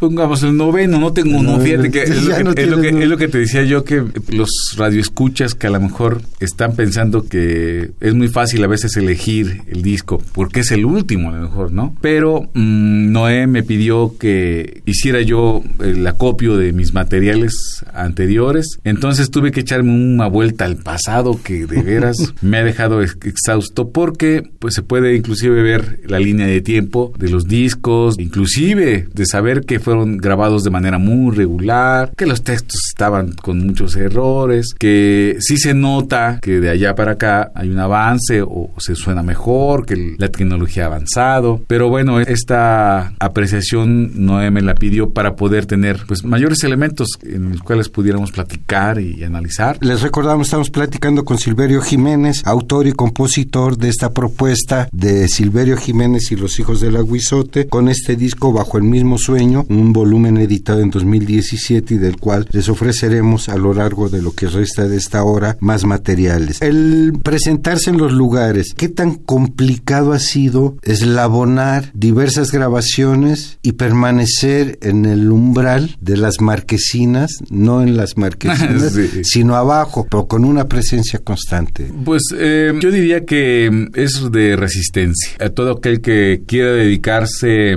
pongamos 0.00 0.42
el 0.42 0.56
noveno, 0.56 0.98
no 0.98 1.12
tengo 1.12 1.38
uno, 1.38 1.60
fíjate 1.60 1.90
que, 1.90 2.02
es 2.04 2.24
lo 2.24 3.16
que, 3.18 3.28
te 3.28 3.38
decía 3.38 3.62
yo, 3.62 3.84
que 3.84 4.02
los 4.30 4.48
radioescuchas 4.76 5.54
que 5.54 5.66
a 5.66 5.70
lo 5.70 5.80
mejor 5.80 6.22
están 6.40 6.74
pensando 6.74 7.28
que 7.28 7.90
es 8.00 8.14
muy 8.14 8.28
fácil 8.28 8.64
a 8.64 8.66
veces 8.66 8.96
elegir 8.96 9.62
el 9.68 9.82
disco, 9.82 10.22
porque 10.32 10.60
es 10.60 10.70
el 10.72 10.86
último 10.86 11.28
a 11.28 11.32
lo 11.32 11.42
mejor, 11.42 11.72
¿no? 11.72 11.94
Pero 12.00 12.48
mm, 12.54 13.12
Noé 13.12 13.46
me 13.46 13.62
pidió 13.62 14.16
que 14.18 14.82
hiciera 14.86 15.20
yo 15.20 15.62
el 15.80 16.06
acopio 16.06 16.56
de 16.56 16.72
mis 16.72 16.94
materiales 16.94 17.84
anteriores, 17.92 18.78
entonces 18.84 19.30
tuve 19.30 19.52
que 19.52 19.60
echarme 19.60 19.92
una 19.92 20.28
vuelta 20.28 20.64
al 20.64 20.76
pasado 20.76 21.38
que 21.42 21.66
de 21.66 21.82
veras 21.82 22.16
me 22.40 22.56
ha 22.56 22.64
dejado 22.64 23.02
exhausto, 23.02 23.90
porque 23.90 24.42
pues 24.58 24.74
se 24.74 24.82
puede 24.82 25.14
inclusive 25.14 25.62
ver 25.62 26.00
la 26.06 26.18
línea 26.18 26.46
de 26.46 26.62
tiempo 26.62 27.12
de 27.18 27.28
los 27.28 27.46
discos, 27.46 28.14
inclusive 28.18 29.08
de 29.12 29.26
saber 29.26 29.66
que 29.66 29.78
fue 29.78 29.89
fueron 29.90 30.18
grabados 30.18 30.62
de 30.62 30.70
manera 30.70 30.98
muy 30.98 31.34
regular, 31.34 32.12
que 32.16 32.24
los 32.24 32.44
textos 32.44 32.80
estaban 32.88 33.32
con 33.32 33.66
muchos 33.66 33.96
errores, 33.96 34.72
que 34.78 35.36
sí 35.40 35.56
se 35.56 35.74
nota 35.74 36.38
que 36.40 36.60
de 36.60 36.70
allá 36.70 36.94
para 36.94 37.12
acá 37.12 37.50
hay 37.56 37.70
un 37.70 37.78
avance 37.80 38.40
o 38.40 38.70
se 38.78 38.94
suena 38.94 39.24
mejor, 39.24 39.86
que 39.86 40.14
la 40.16 40.28
tecnología 40.28 40.84
ha 40.84 40.86
avanzado. 40.86 41.62
Pero 41.66 41.88
bueno, 41.88 42.20
esta 42.20 43.14
apreciación 43.18 44.24
Noé 44.24 44.52
me 44.52 44.62
la 44.62 44.76
pidió 44.76 45.10
para 45.10 45.34
poder 45.34 45.66
tener 45.66 46.04
pues 46.06 46.22
mayores 46.22 46.62
elementos 46.62 47.08
en 47.24 47.50
los 47.50 47.60
cuales 47.62 47.88
pudiéramos 47.88 48.30
platicar 48.30 49.00
y 49.00 49.24
analizar. 49.24 49.76
Les 49.80 50.02
recordamos, 50.02 50.46
estamos 50.46 50.70
platicando 50.70 51.24
con 51.24 51.36
Silverio 51.36 51.82
Jiménez, 51.82 52.42
autor 52.44 52.86
y 52.86 52.92
compositor 52.92 53.76
de 53.76 53.88
esta 53.88 54.12
propuesta 54.12 54.88
de 54.92 55.26
Silverio 55.26 55.76
Jiménez 55.76 56.30
y 56.30 56.36
los 56.36 56.60
hijos 56.60 56.80
del 56.80 56.94
aguizote, 56.94 57.66
con 57.66 57.88
este 57.88 58.14
disco 58.14 58.52
Bajo 58.52 58.78
el 58.78 58.84
mismo 58.84 59.18
sueño, 59.18 59.64
un 59.80 59.92
volumen 59.92 60.36
editado 60.36 60.80
en 60.80 60.90
2017 60.90 61.94
y 61.94 61.98
del 61.98 62.16
cual 62.16 62.46
les 62.52 62.68
ofreceremos 62.68 63.48
a 63.48 63.56
lo 63.56 63.74
largo 63.74 64.08
de 64.08 64.22
lo 64.22 64.32
que 64.32 64.46
resta 64.46 64.86
de 64.86 64.96
esta 64.96 65.24
hora 65.24 65.56
más 65.60 65.84
materiales. 65.84 66.60
El 66.62 67.14
presentarse 67.22 67.90
en 67.90 67.98
los 67.98 68.12
lugares, 68.12 68.74
¿qué 68.76 68.88
tan 68.88 69.14
complicado 69.14 70.12
ha 70.12 70.18
sido 70.18 70.76
eslabonar 70.82 71.90
diversas 71.94 72.52
grabaciones 72.52 73.58
y 73.62 73.72
permanecer 73.72 74.78
en 74.82 75.06
el 75.06 75.30
umbral 75.30 75.96
de 76.00 76.16
las 76.16 76.40
marquesinas, 76.40 77.30
no 77.50 77.82
en 77.82 77.96
las 77.96 78.16
marquesinas, 78.16 78.98
sino 79.22 79.56
abajo, 79.56 80.06
pero 80.10 80.26
con 80.26 80.44
una 80.44 80.68
presencia 80.68 81.20
constante? 81.20 81.90
Pues 82.04 82.22
eh, 82.36 82.72
yo 82.80 82.90
diría 82.90 83.24
que 83.24 83.88
es 83.94 84.30
de 84.30 84.56
resistencia. 84.56 85.32
A 85.40 85.48
todo 85.50 85.72
aquel 85.72 86.00
que 86.00 86.42
quiera 86.46 86.72
dedicarse 86.72 87.76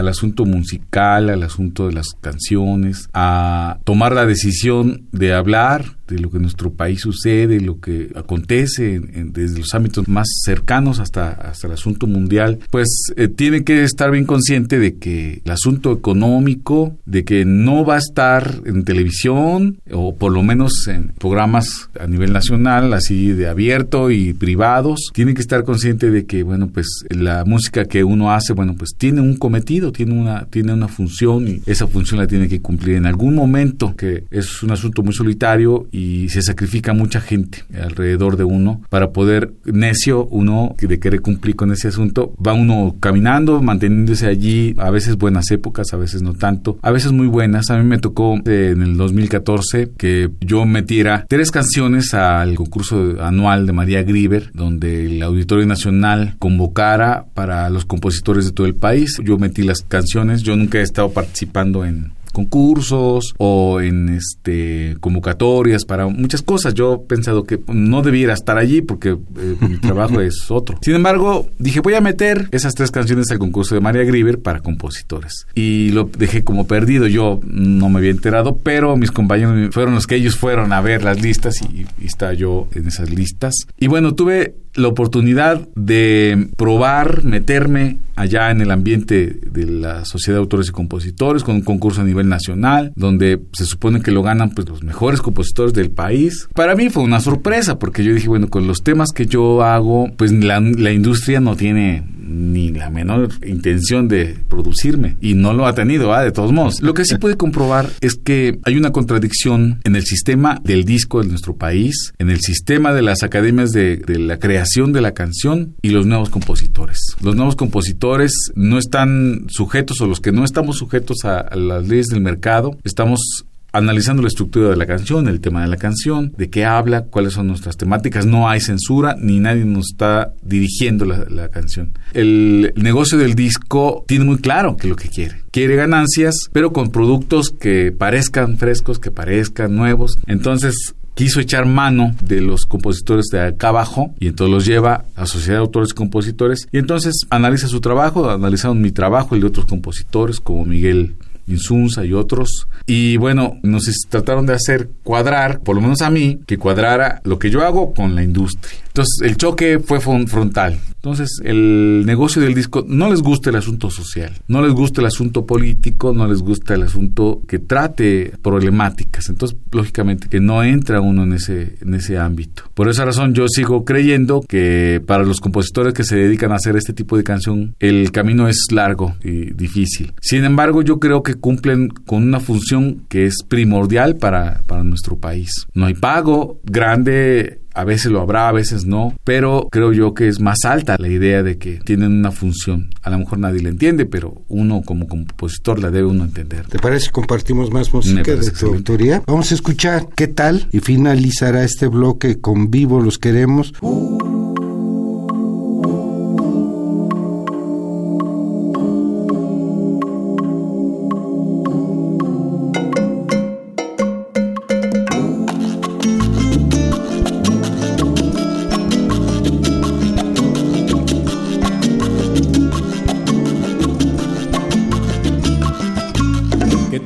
al 0.00 0.08
asunto 0.08 0.44
musical, 0.44 1.30
al 1.30 1.42
asunto 1.42 1.86
de 1.86 1.94
las 1.94 2.08
canciones, 2.20 3.08
a 3.12 3.78
tomar 3.84 4.12
la 4.12 4.26
decisión 4.26 5.06
de 5.12 5.32
hablar 5.32 6.00
de 6.10 6.18
lo 6.18 6.30
que 6.30 6.36
en 6.36 6.42
nuestro 6.42 6.72
país 6.72 7.00
sucede, 7.00 7.60
lo 7.60 7.80
que 7.80 8.10
acontece 8.14 9.00
desde 9.00 9.60
los 9.60 9.74
ámbitos 9.74 10.08
más 10.08 10.26
cercanos 10.44 10.98
hasta, 10.98 11.30
hasta 11.30 11.68
el 11.68 11.74
asunto 11.74 12.06
mundial, 12.06 12.58
pues 12.70 12.88
eh, 13.16 13.28
tiene 13.28 13.64
que 13.64 13.84
estar 13.84 14.10
bien 14.10 14.26
consciente 14.26 14.78
de 14.78 14.96
que 14.96 15.40
el 15.44 15.50
asunto 15.50 15.92
económico, 15.92 16.96
de 17.06 17.24
que 17.24 17.44
no 17.44 17.84
va 17.84 17.94
a 17.94 17.98
estar 17.98 18.60
en 18.64 18.84
televisión 18.84 19.78
o 19.92 20.16
por 20.16 20.32
lo 20.32 20.42
menos 20.42 20.88
en 20.88 21.12
programas 21.18 21.88
a 21.98 22.06
nivel 22.06 22.32
nacional, 22.32 22.92
así 22.92 23.28
de 23.32 23.48
abierto 23.48 24.10
y 24.10 24.32
privados, 24.32 25.10
tiene 25.14 25.34
que 25.34 25.40
estar 25.40 25.64
consciente 25.64 26.10
de 26.10 26.26
que, 26.26 26.42
bueno, 26.42 26.68
pues 26.68 27.04
la 27.08 27.44
música 27.44 27.84
que 27.84 28.04
uno 28.04 28.32
hace, 28.32 28.52
bueno, 28.52 28.74
pues 28.76 28.90
tiene 28.96 29.20
un 29.20 29.36
cometido, 29.36 29.89
tiene 29.92 30.14
una, 30.14 30.46
tiene 30.46 30.72
una 30.72 30.88
función 30.88 31.48
y 31.48 31.60
esa 31.66 31.86
función 31.86 32.20
la 32.20 32.26
tiene 32.26 32.48
que 32.48 32.60
cumplir 32.60 32.96
en 32.96 33.06
algún 33.06 33.34
momento, 33.34 33.94
que 33.96 34.24
es 34.30 34.62
un 34.62 34.70
asunto 34.70 35.02
muy 35.02 35.12
solitario 35.12 35.86
y 35.90 36.28
se 36.28 36.42
sacrifica 36.42 36.92
mucha 36.92 37.20
gente 37.20 37.64
alrededor 37.80 38.36
de 38.36 38.44
uno 38.44 38.82
para 38.88 39.10
poder, 39.10 39.52
necio 39.64 40.26
uno 40.26 40.74
de 40.78 40.98
querer 40.98 41.20
cumplir 41.20 41.56
con 41.56 41.72
ese 41.72 41.88
asunto, 41.88 42.34
va 42.44 42.52
uno 42.52 42.96
caminando, 43.00 43.62
manteniéndose 43.62 44.26
allí, 44.26 44.74
a 44.78 44.90
veces 44.90 45.16
buenas 45.16 45.50
épocas, 45.50 45.92
a 45.92 45.96
veces 45.96 46.22
no 46.22 46.34
tanto, 46.34 46.78
a 46.82 46.90
veces 46.90 47.12
muy 47.12 47.26
buenas. 47.26 47.70
A 47.70 47.78
mí 47.78 47.84
me 47.84 47.98
tocó 47.98 48.36
eh, 48.46 48.72
en 48.74 48.82
el 48.82 48.96
2014 48.96 49.92
que 49.96 50.30
yo 50.40 50.64
metiera 50.66 51.26
tres 51.28 51.50
canciones 51.50 52.14
al 52.14 52.54
concurso 52.54 53.16
anual 53.20 53.66
de 53.66 53.72
María 53.72 54.02
Grieber, 54.02 54.50
donde 54.54 55.06
el 55.06 55.22
Auditorio 55.22 55.66
Nacional 55.66 56.36
convocara 56.38 57.26
para 57.34 57.70
los 57.70 57.84
compositores 57.84 58.46
de 58.46 58.52
todo 58.52 58.66
el 58.66 58.74
país. 58.74 59.18
Yo 59.24 59.38
metí 59.38 59.62
las 59.70 59.82
canciones, 59.82 60.42
yo 60.42 60.56
nunca 60.56 60.78
he 60.78 60.82
estado 60.82 61.10
participando 61.12 61.84
en 61.84 62.12
concursos 62.32 63.34
o 63.38 63.80
en 63.80 64.08
este 64.08 64.96
convocatorias 65.00 65.84
para 65.84 66.06
muchas 66.06 66.42
cosas. 66.42 66.74
Yo 66.74 66.94
he 66.94 66.98
pensado 67.08 67.44
que 67.44 67.60
no 67.68 68.02
debiera 68.02 68.34
estar 68.34 68.58
allí 68.58 68.82
porque 68.82 69.10
eh, 69.10 69.56
mi 69.60 69.76
trabajo 69.80 70.20
es 70.20 70.50
otro. 70.50 70.78
Sin 70.82 70.94
embargo, 70.94 71.48
dije, 71.58 71.80
voy 71.80 71.94
a 71.94 72.00
meter 72.00 72.48
esas 72.52 72.74
tres 72.74 72.90
canciones 72.90 73.30
al 73.30 73.38
concurso 73.38 73.74
de 73.74 73.80
María 73.80 74.04
Grieber 74.04 74.40
para 74.40 74.60
compositores. 74.60 75.46
Y 75.54 75.90
lo 75.90 76.04
dejé 76.04 76.44
como 76.44 76.66
perdido. 76.66 77.06
Yo 77.06 77.40
no 77.44 77.88
me 77.88 77.98
había 77.98 78.10
enterado, 78.10 78.56
pero 78.56 78.96
mis 78.96 79.10
compañeros 79.10 79.74
fueron 79.74 79.94
los 79.94 80.06
que 80.06 80.16
ellos 80.16 80.36
fueron 80.36 80.72
a 80.72 80.80
ver 80.80 81.02
las 81.02 81.20
listas 81.20 81.54
y, 81.62 81.86
y 82.00 82.06
está 82.06 82.32
yo 82.32 82.68
en 82.74 82.86
esas 82.86 83.10
listas. 83.10 83.54
Y 83.78 83.88
bueno, 83.88 84.14
tuve 84.14 84.54
la 84.74 84.88
oportunidad 84.88 85.68
de 85.74 86.48
probar, 86.56 87.24
meterme 87.24 87.98
allá 88.16 88.50
en 88.50 88.60
el 88.60 88.70
ambiente 88.70 89.38
de 89.50 89.66
la 89.66 90.04
Sociedad 90.04 90.38
de 90.38 90.42
Autores 90.42 90.68
y 90.68 90.72
Compositores 90.72 91.42
con 91.42 91.56
un 91.56 91.62
concurso 91.62 92.02
a 92.02 92.04
nivel 92.04 92.28
nacional 92.28 92.92
donde 92.94 93.40
se 93.52 93.64
supone 93.64 94.02
que 94.02 94.10
lo 94.10 94.22
ganan 94.22 94.50
pues 94.50 94.68
los 94.68 94.82
mejores 94.82 95.22
compositores 95.22 95.72
del 95.72 95.90
país. 95.90 96.48
Para 96.54 96.74
mí 96.74 96.90
fue 96.90 97.02
una 97.02 97.20
sorpresa 97.20 97.78
porque 97.78 98.04
yo 98.04 98.12
dije, 98.12 98.28
bueno, 98.28 98.48
con 98.48 98.66
los 98.66 98.82
temas 98.82 99.10
que 99.14 99.26
yo 99.26 99.62
hago, 99.62 100.10
pues 100.16 100.32
la, 100.32 100.60
la 100.60 100.92
industria 100.92 101.40
no 101.40 101.56
tiene 101.56 102.04
ni 102.30 102.70
la 102.70 102.90
menor 102.90 103.28
intención 103.44 104.08
de 104.08 104.36
producirme 104.48 105.16
y 105.20 105.34
no 105.34 105.52
lo 105.52 105.66
ha 105.66 105.74
tenido, 105.74 106.16
de 106.16 106.32
todos 106.32 106.52
modos. 106.52 106.80
Lo 106.80 106.94
que 106.94 107.04
sí 107.04 107.16
puede 107.16 107.36
comprobar 107.36 107.90
es 108.00 108.14
que 108.14 108.58
hay 108.64 108.76
una 108.76 108.92
contradicción 108.92 109.80
en 109.84 109.96
el 109.96 110.04
sistema 110.04 110.60
del 110.62 110.84
disco 110.84 111.22
de 111.22 111.28
nuestro 111.28 111.56
país, 111.56 112.12
en 112.18 112.30
el 112.30 112.40
sistema 112.40 112.92
de 112.92 113.02
las 113.02 113.22
academias 113.22 113.72
de, 113.72 113.96
de 113.96 114.18
la 114.18 114.38
creación 114.38 114.92
de 114.92 115.00
la 115.00 115.12
canción 115.12 115.74
y 115.82 115.90
los 115.90 116.06
nuevos 116.06 116.30
compositores. 116.30 116.98
Los 117.22 117.36
nuevos 117.36 117.56
compositores 117.56 118.32
no 118.54 118.78
están 118.78 119.46
sujetos 119.48 120.00
o 120.00 120.06
los 120.06 120.20
que 120.20 120.32
no 120.32 120.44
estamos 120.44 120.78
sujetos 120.78 121.24
a, 121.24 121.40
a 121.40 121.56
las 121.56 121.88
leyes 121.88 122.06
del 122.06 122.20
mercado, 122.20 122.78
estamos 122.84 123.46
analizando 123.72 124.22
la 124.22 124.28
estructura 124.28 124.70
de 124.70 124.76
la 124.76 124.86
canción, 124.86 125.28
el 125.28 125.40
tema 125.40 125.62
de 125.62 125.68
la 125.68 125.76
canción, 125.76 126.32
de 126.36 126.50
qué 126.50 126.64
habla, 126.64 127.04
cuáles 127.04 127.34
son 127.34 127.46
nuestras 127.46 127.76
temáticas. 127.76 128.26
No 128.26 128.48
hay 128.48 128.60
censura 128.60 129.16
ni 129.18 129.40
nadie 129.40 129.64
nos 129.64 129.90
está 129.92 130.32
dirigiendo 130.42 131.04
la, 131.04 131.48
canción. 131.48 131.98
El 132.12 132.72
negocio 132.76 133.18
del 133.18 133.34
disco 133.34 134.04
tiene 134.06 134.24
muy 134.24 134.38
claro 134.38 134.76
que 134.76 134.88
lo 134.88 134.96
que 134.96 135.08
quiere. 135.08 135.42
Quiere 135.50 135.74
ganancias, 135.74 136.48
pero 136.52 136.72
con 136.72 136.90
productos 136.90 137.50
que 137.50 137.92
parezcan 137.92 138.56
frescos, 138.56 138.98
que 138.98 139.10
parezcan 139.10 139.74
nuevos. 139.74 140.16
Entonces, 140.26 140.94
quiso 141.14 141.40
echar 141.40 141.66
mano 141.66 142.14
de 142.22 142.40
los 142.40 142.66
compositores 142.66 143.26
de 143.32 143.40
acá 143.40 143.68
abajo 143.68 144.14
y 144.18 144.28
entonces 144.28 144.54
los 144.54 144.66
lleva 144.66 145.04
a 145.16 145.26
Sociedad 145.26 145.58
de 145.58 145.64
Autores 145.64 145.90
y 145.90 145.94
Compositores 145.94 146.68
y 146.72 146.78
entonces 146.78 147.26
analiza 147.30 147.68
su 147.68 147.80
trabajo, 147.80 148.30
analizaron 148.30 148.80
mi 148.80 148.90
trabajo 148.92 149.36
y 149.36 149.40
de 149.40 149.46
otros 149.46 149.66
compositores 149.66 150.40
como 150.40 150.64
Miguel 150.64 151.16
Insunza 151.50 152.04
y 152.04 152.12
otros. 152.12 152.66
Y 152.86 153.16
bueno, 153.16 153.58
nos 153.62 153.84
trataron 154.08 154.46
de 154.46 154.54
hacer 154.54 154.90
cuadrar, 155.02 155.60
por 155.60 155.76
lo 155.76 155.82
menos 155.82 156.02
a 156.02 156.10
mí, 156.10 156.40
que 156.46 156.58
cuadrara 156.58 157.20
lo 157.24 157.38
que 157.38 157.50
yo 157.50 157.62
hago 157.62 157.94
con 157.94 158.14
la 158.14 158.22
industria. 158.22 158.78
Entonces, 158.90 159.20
el 159.22 159.36
choque 159.36 159.78
fue 159.78 160.00
frontal. 160.00 160.78
Entonces, 161.02 161.40
el 161.42 162.04
negocio 162.04 162.42
del 162.42 162.54
disco 162.54 162.84
no 162.86 163.08
les 163.08 163.22
gusta 163.22 163.48
el 163.48 163.56
asunto 163.56 163.88
social, 163.88 164.32
no 164.48 164.60
les 164.60 164.74
gusta 164.74 165.00
el 165.00 165.06
asunto 165.06 165.46
político, 165.46 166.12
no 166.12 166.28
les 166.28 166.42
gusta 166.42 166.74
el 166.74 166.82
asunto 166.82 167.40
que 167.48 167.58
trate 167.58 168.34
problemáticas. 168.42 169.30
Entonces, 169.30 169.56
lógicamente 169.72 170.28
que 170.28 170.40
no 170.40 170.62
entra 170.62 171.00
uno 171.00 171.22
en 171.22 171.32
ese, 171.32 171.76
en 171.80 171.94
ese 171.94 172.18
ámbito. 172.18 172.64
Por 172.74 172.90
esa 172.90 173.06
razón, 173.06 173.32
yo 173.32 173.46
sigo 173.48 173.86
creyendo 173.86 174.42
que 174.46 175.00
para 175.06 175.24
los 175.24 175.40
compositores 175.40 175.94
que 175.94 176.04
se 176.04 176.16
dedican 176.16 176.52
a 176.52 176.56
hacer 176.56 176.76
este 176.76 176.92
tipo 176.92 177.16
de 177.16 177.24
canción, 177.24 177.74
el 177.80 178.12
camino 178.12 178.46
es 178.46 178.66
largo 178.70 179.14
y 179.24 179.54
difícil. 179.54 180.12
Sin 180.20 180.44
embargo, 180.44 180.82
yo 180.82 180.98
creo 180.98 181.22
que 181.22 181.34
cumplen 181.34 181.88
con 181.88 182.24
una 182.24 182.40
función 182.40 183.06
que 183.08 183.24
es 183.24 183.36
primordial 183.48 184.16
para, 184.16 184.62
para 184.66 184.84
nuestro 184.84 185.16
país. 185.16 185.66
No 185.72 185.86
hay 185.86 185.94
pago 185.94 186.60
grande 186.64 187.60
a 187.74 187.84
veces 187.84 188.12
lo 188.12 188.20
habrá, 188.20 188.48
a 188.48 188.52
veces 188.52 188.84
no, 188.84 189.14
pero 189.24 189.68
creo 189.70 189.92
yo 189.92 190.14
que 190.14 190.28
es 190.28 190.40
más 190.40 190.58
alta 190.64 190.96
la 190.98 191.08
idea 191.08 191.42
de 191.42 191.58
que 191.58 191.80
tienen 191.84 192.12
una 192.12 192.32
función. 192.32 192.90
A 193.02 193.10
lo 193.10 193.18
mejor 193.18 193.38
nadie 193.38 193.62
la 193.62 193.68
entiende, 193.68 194.06
pero 194.06 194.42
uno 194.48 194.82
como 194.82 195.06
compositor 195.06 195.78
la 195.78 195.90
debe 195.90 196.08
uno 196.08 196.24
entender. 196.24 196.66
¿Te 196.66 196.78
parece 196.78 197.06
que 197.06 197.12
compartimos 197.12 197.70
más 197.70 197.92
música 197.92 198.34
de 198.34 198.50
tu 198.50 198.66
autoría? 198.66 199.22
Vamos 199.26 199.50
a 199.52 199.54
escuchar 199.54 200.08
qué 200.14 200.26
tal 200.26 200.68
y 200.72 200.80
finalizará 200.80 201.64
este 201.64 201.86
bloque 201.86 202.40
con 202.40 202.70
Vivo 202.70 203.00
los 203.00 203.18
queremos. 203.18 203.72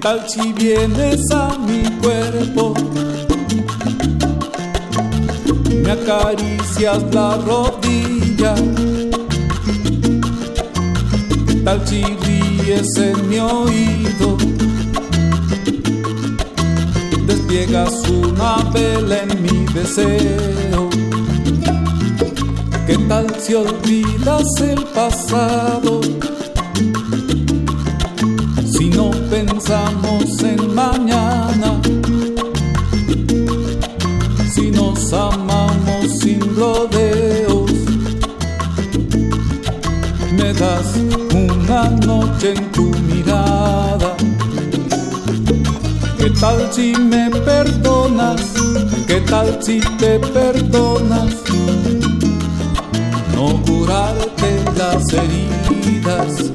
Tal 0.04 0.28
si 0.28 0.52
vienes 0.52 1.30
a 1.30 1.56
mi 1.66 1.82
cuerpo? 2.02 2.74
Me 5.82 5.92
acaricias 5.92 7.02
la 7.14 7.38
rodilla. 7.38 8.54
¿Qué 11.46 11.54
tal 11.64 11.88
si 11.88 12.02
ríes 12.02 12.94
en 12.98 13.28
mi 13.30 13.38
oído? 13.38 14.36
Despliegas 17.26 17.94
una 18.10 18.56
vela 18.74 19.22
en 19.22 19.42
mi 19.42 19.64
deseo. 19.72 20.90
¿Qué 22.86 22.98
tal 23.08 23.26
si 23.40 23.54
olvidas 23.54 24.44
el 24.60 24.84
pasado? 24.84 26.02
Pensamos 29.64 30.42
en 30.42 30.74
mañana, 30.74 31.80
si 34.52 34.70
nos 34.70 35.12
amamos 35.12 36.18
sin 36.20 36.40
rodeos, 36.54 37.70
me 40.36 40.52
das 40.52 40.96
una 41.32 41.88
noche 42.06 42.52
en 42.54 42.72
tu 42.72 42.90
mirada. 43.10 44.14
¿Qué 46.18 46.30
tal 46.40 46.68
si 46.70 46.94
me 46.96 47.30
perdonas? 47.30 48.42
¿Qué 49.06 49.20
tal 49.22 49.58
si 49.62 49.80
te 49.98 50.18
perdonas? 50.18 51.34
No 53.34 53.62
curarte 53.62 54.62
las 54.76 55.12
heridas 55.12 56.54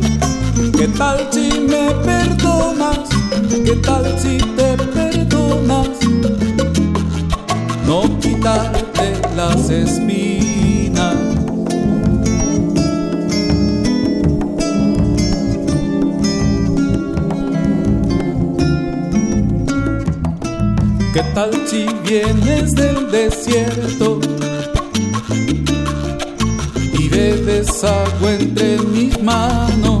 ¿Qué 0.00 0.05
Qué 0.96 1.02
tal 1.02 1.28
si 1.30 1.60
me 1.60 1.94
perdonas? 2.06 3.00
¿Qué 3.66 3.76
tal 3.84 4.18
si 4.18 4.38
te 4.38 4.78
perdonas? 4.94 5.90
No 7.86 8.18
quitarte 8.18 9.12
las 9.36 9.68
espinas. 9.68 11.16
¿Qué 21.12 21.22
tal 21.34 21.50
si 21.66 21.86
vienes 22.08 22.74
del 22.74 23.10
desierto? 23.10 24.18
y 26.98 27.08
bebes 27.10 27.84
agua 27.84 28.32
entre 28.32 28.78
mis 28.78 29.22
manos. 29.22 29.95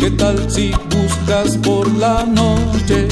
¿Qué 0.00 0.10
tal 0.12 0.50
si 0.50 0.70
buscas 0.70 1.58
por 1.58 1.86
la 1.98 2.24
noche 2.24 3.06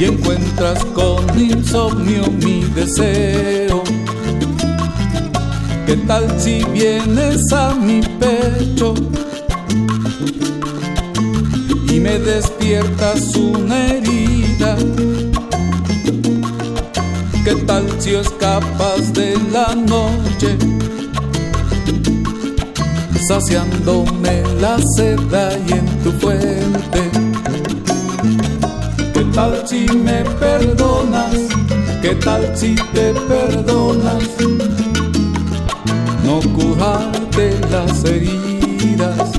y 0.00 0.04
encuentras 0.04 0.82
con 0.94 1.38
insomnio 1.38 2.22
mi 2.42 2.64
deseo? 2.74 3.84
¿Qué 5.86 5.96
tal 6.06 6.40
si 6.40 6.64
vienes 6.72 7.52
a 7.52 7.74
mi 7.74 8.00
pecho 8.18 8.94
y 11.92 12.00
me 12.00 12.18
despiertas 12.18 13.36
una 13.36 13.88
herida? 13.88 14.76
¿Qué 17.44 17.54
tal 17.66 17.84
si 17.98 18.14
escapas 18.14 19.12
de 19.12 19.36
la 19.52 19.74
noche? 19.74 20.83
saciándome 23.28 24.42
la 24.60 24.76
seda 24.96 25.50
y 25.66 25.72
en 25.72 25.86
tu 26.02 26.12
fuente. 26.12 27.10
¿Qué 29.12 29.24
tal 29.34 29.62
si 29.66 29.86
me 29.96 30.24
perdonas? 30.40 31.34
¿Qué 32.02 32.14
tal 32.16 32.56
si 32.56 32.74
te 32.92 33.14
perdonas? 33.28 34.24
No 36.24 36.40
curarte 36.52 37.58
las 37.70 38.04
heridas. 38.04 39.32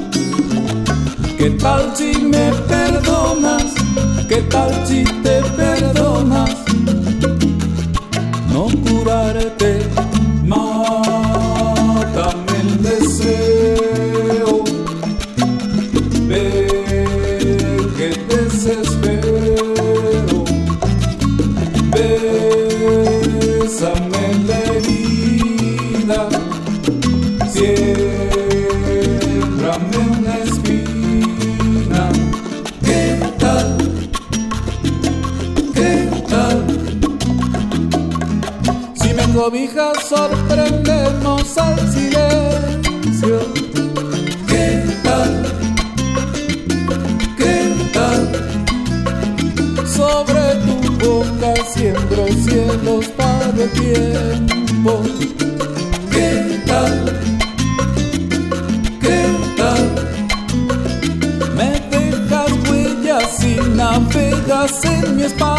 ¿Qué 1.37 1.49
tal 1.51 1.91
si 1.95 2.13
me 2.21 2.51
perdonas? 2.67 3.65
¿Qué 4.27 4.41
tal 4.49 4.71
si 4.87 5.03
te 5.03 5.41
perdonas? 5.57 6.55
No 8.51 8.67
curarte 8.87 9.84
acende 64.65 65.09
meus 65.13 65.33
pais. 65.33 65.54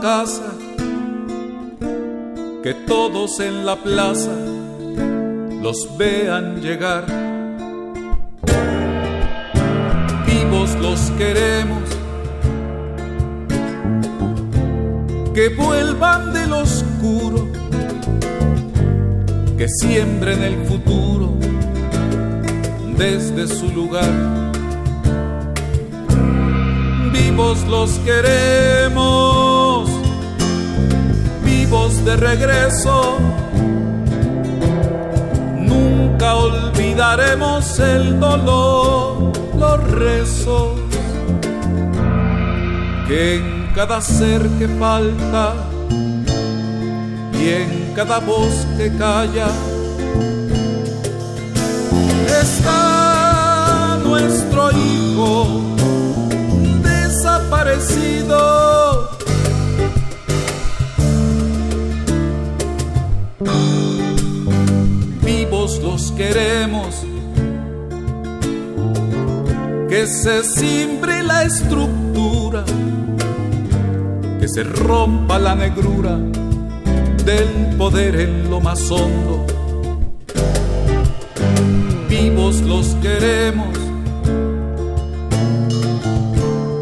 casa, 0.00 0.52
que 2.62 2.74
todos 2.86 3.40
en 3.40 3.66
la 3.66 3.76
plaza 3.76 4.34
los 5.62 5.96
vean 5.96 6.60
llegar. 6.60 7.04
Vivos 10.26 10.76
los 10.80 11.00
queremos, 11.12 11.82
que 15.34 15.48
vuelvan 15.50 16.32
del 16.32 16.52
oscuro, 16.52 17.48
que 19.56 19.66
siembren 19.68 20.42
el 20.42 20.56
futuro 20.66 21.34
desde 22.96 23.46
su 23.46 23.68
lugar. 23.70 24.12
Vivos 27.12 27.66
los 27.68 27.90
queremos 28.00 29.27
regreso. 32.18 33.18
Nunca 35.56 36.34
olvidaremos 36.34 37.78
el 37.78 38.18
dolor, 38.20 39.32
los 39.56 39.90
rezos 39.92 40.80
que 43.06 43.36
en 43.36 43.70
cada 43.74 44.00
ser 44.00 44.42
que 44.58 44.68
falta 44.68 45.54
y 47.32 47.48
en 47.48 47.92
cada 47.94 48.18
voz 48.18 48.66
que 48.76 48.92
calla 48.96 49.48
está 52.40 53.98
nuestro 54.04 54.70
hijo 54.72 55.46
desaparecido. 56.82 58.77
Los 65.82 66.12
queremos, 66.12 67.04
que 69.88 70.06
se 70.06 70.42
simbre 70.42 71.22
la 71.22 71.44
estructura, 71.44 72.64
que 74.40 74.48
se 74.48 74.64
rompa 74.64 75.38
la 75.38 75.54
negrura 75.54 76.18
del 77.24 77.76
poder 77.76 78.20
en 78.20 78.50
lo 78.50 78.60
más 78.60 78.90
hondo. 78.90 79.46
Vivos 82.08 82.60
los 82.62 82.96
queremos. 83.02 83.76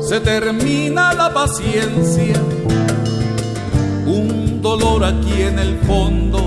Se 0.08 0.20
termina 0.20 1.12
la 1.12 1.32
paciencia, 1.34 2.40
un 4.06 4.60
dolor 4.62 5.04
aquí 5.04 5.42
en 5.42 5.58
el 5.58 5.78
fondo 5.80 6.45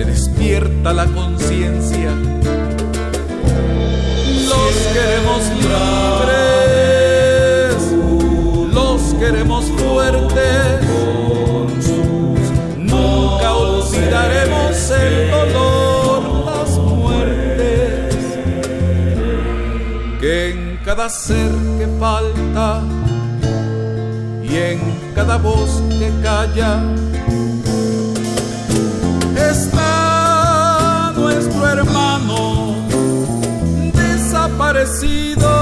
me 0.00 0.06
despierta 0.06 0.94
la 0.94 1.04
conciencia. 1.04 2.10
Los 4.48 4.74
queremos 4.94 5.42
libres, 5.66 6.96
los 8.72 9.00
queremos 9.20 9.64
fuertes. 9.66 10.86
Nunca 12.78 13.54
olvidaremos 13.54 14.90
el 14.90 15.30
dolor 15.30 15.90
cada 20.84 21.08
ser 21.08 21.52
que 21.78 21.86
falta 22.00 22.82
y 24.42 24.56
en 24.56 24.80
cada 25.14 25.36
voz 25.36 25.82
que 26.00 26.10
calla 26.20 26.82
hermano 31.66 32.74
desaparecido. 33.94 35.59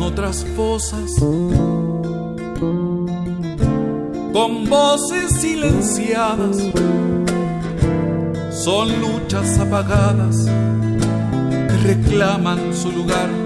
Otras 0.00 0.44
fosas. 0.56 1.12
Con 4.32 4.68
voces 4.68 5.32
silenciadas 5.40 6.56
son 8.50 8.88
luchas 9.00 9.58
apagadas 9.58 10.46
que 10.46 11.76
reclaman 11.84 12.74
su 12.74 12.90
lugar 12.90 13.43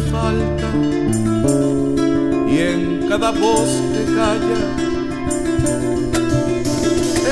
falta. 0.00 0.68
Y 2.48 2.58
en 2.58 3.06
cada 3.08 3.30
voz 3.30 3.68
que 3.92 4.04
calla 4.14 4.60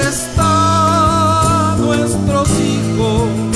está 0.09 1.77
nuestros 1.79 2.49
hijos 2.61 3.51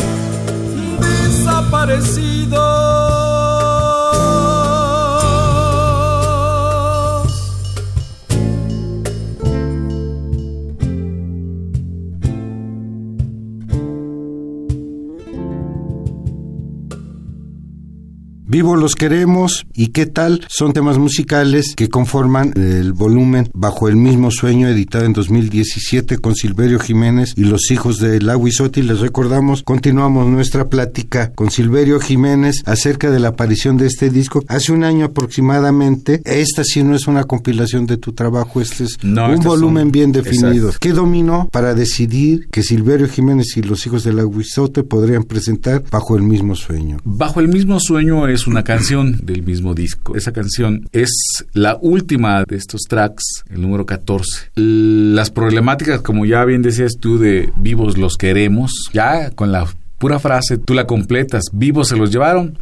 Vivo 18.54 18.76
los 18.76 18.94
queremos 18.94 19.66
y 19.74 19.88
qué 19.88 20.06
tal 20.06 20.46
son 20.48 20.72
temas 20.72 20.96
musicales 20.96 21.74
que 21.74 21.88
conforman 21.88 22.52
el 22.54 22.92
volumen 22.92 23.50
Bajo 23.52 23.88
el 23.88 23.96
mismo 23.96 24.30
sueño 24.30 24.68
editado 24.68 25.06
en 25.06 25.12
2017 25.12 26.18
con 26.18 26.36
Silverio 26.36 26.78
Jiménez 26.78 27.32
y 27.36 27.46
los 27.46 27.72
hijos 27.72 27.98
de 27.98 28.20
Lahuizotti. 28.20 28.82
Les 28.82 29.00
recordamos, 29.00 29.64
continuamos 29.64 30.28
nuestra 30.28 30.68
plática 30.68 31.32
con 31.32 31.50
Silverio 31.50 31.98
Jiménez 31.98 32.62
acerca 32.64 33.10
de 33.10 33.18
la 33.18 33.30
aparición 33.30 33.76
de 33.76 33.88
este 33.88 34.08
disco 34.08 34.44
hace 34.46 34.70
un 34.70 34.84
año 34.84 35.06
aproximadamente. 35.06 36.22
Esta 36.24 36.62
sí 36.62 36.84
no 36.84 36.94
es 36.94 37.08
una 37.08 37.24
compilación 37.24 37.86
de 37.86 37.96
tu 37.96 38.12
trabajo, 38.12 38.60
este 38.60 38.84
es 38.84 38.98
un 39.02 39.40
volumen 39.42 39.90
bien 39.90 40.12
definido. 40.12 40.70
¿Qué 40.78 40.92
dominó 40.92 41.48
para 41.50 41.74
decidir 41.74 42.46
que 42.52 42.62
Silverio 42.62 43.08
Jiménez 43.08 43.56
y 43.56 43.62
los 43.62 43.84
hijos 43.84 44.04
de 44.04 44.12
Lahuizotti 44.12 44.82
podrían 44.82 45.24
presentar 45.24 45.82
Bajo 45.90 46.14
el 46.14 46.22
mismo 46.22 46.54
sueño? 46.54 46.98
Bajo 47.02 47.40
el 47.40 47.48
mismo 47.48 47.80
sueño 47.80 48.28
es 48.28 48.43
una 48.46 48.64
canción 48.64 49.18
del 49.22 49.42
mismo 49.42 49.74
disco. 49.74 50.16
Esa 50.16 50.32
canción 50.32 50.88
es 50.92 51.10
la 51.52 51.78
última 51.80 52.44
de 52.44 52.56
estos 52.56 52.82
tracks, 52.88 53.44
el 53.50 53.62
número 53.62 53.86
14. 53.86 54.50
Las 54.54 55.30
problemáticas, 55.30 56.00
como 56.00 56.24
ya 56.26 56.44
bien 56.44 56.62
decías 56.62 56.92
tú, 57.00 57.18
de 57.18 57.52
vivos 57.56 57.98
los 57.98 58.16
queremos, 58.16 58.90
ya 58.92 59.30
con 59.30 59.52
la 59.52 59.66
pura 59.98 60.18
frase 60.18 60.58
tú 60.58 60.74
la 60.74 60.86
completas, 60.86 61.44
vivos 61.52 61.88
se 61.88 61.96
los 61.96 62.10
llevaron, 62.10 62.58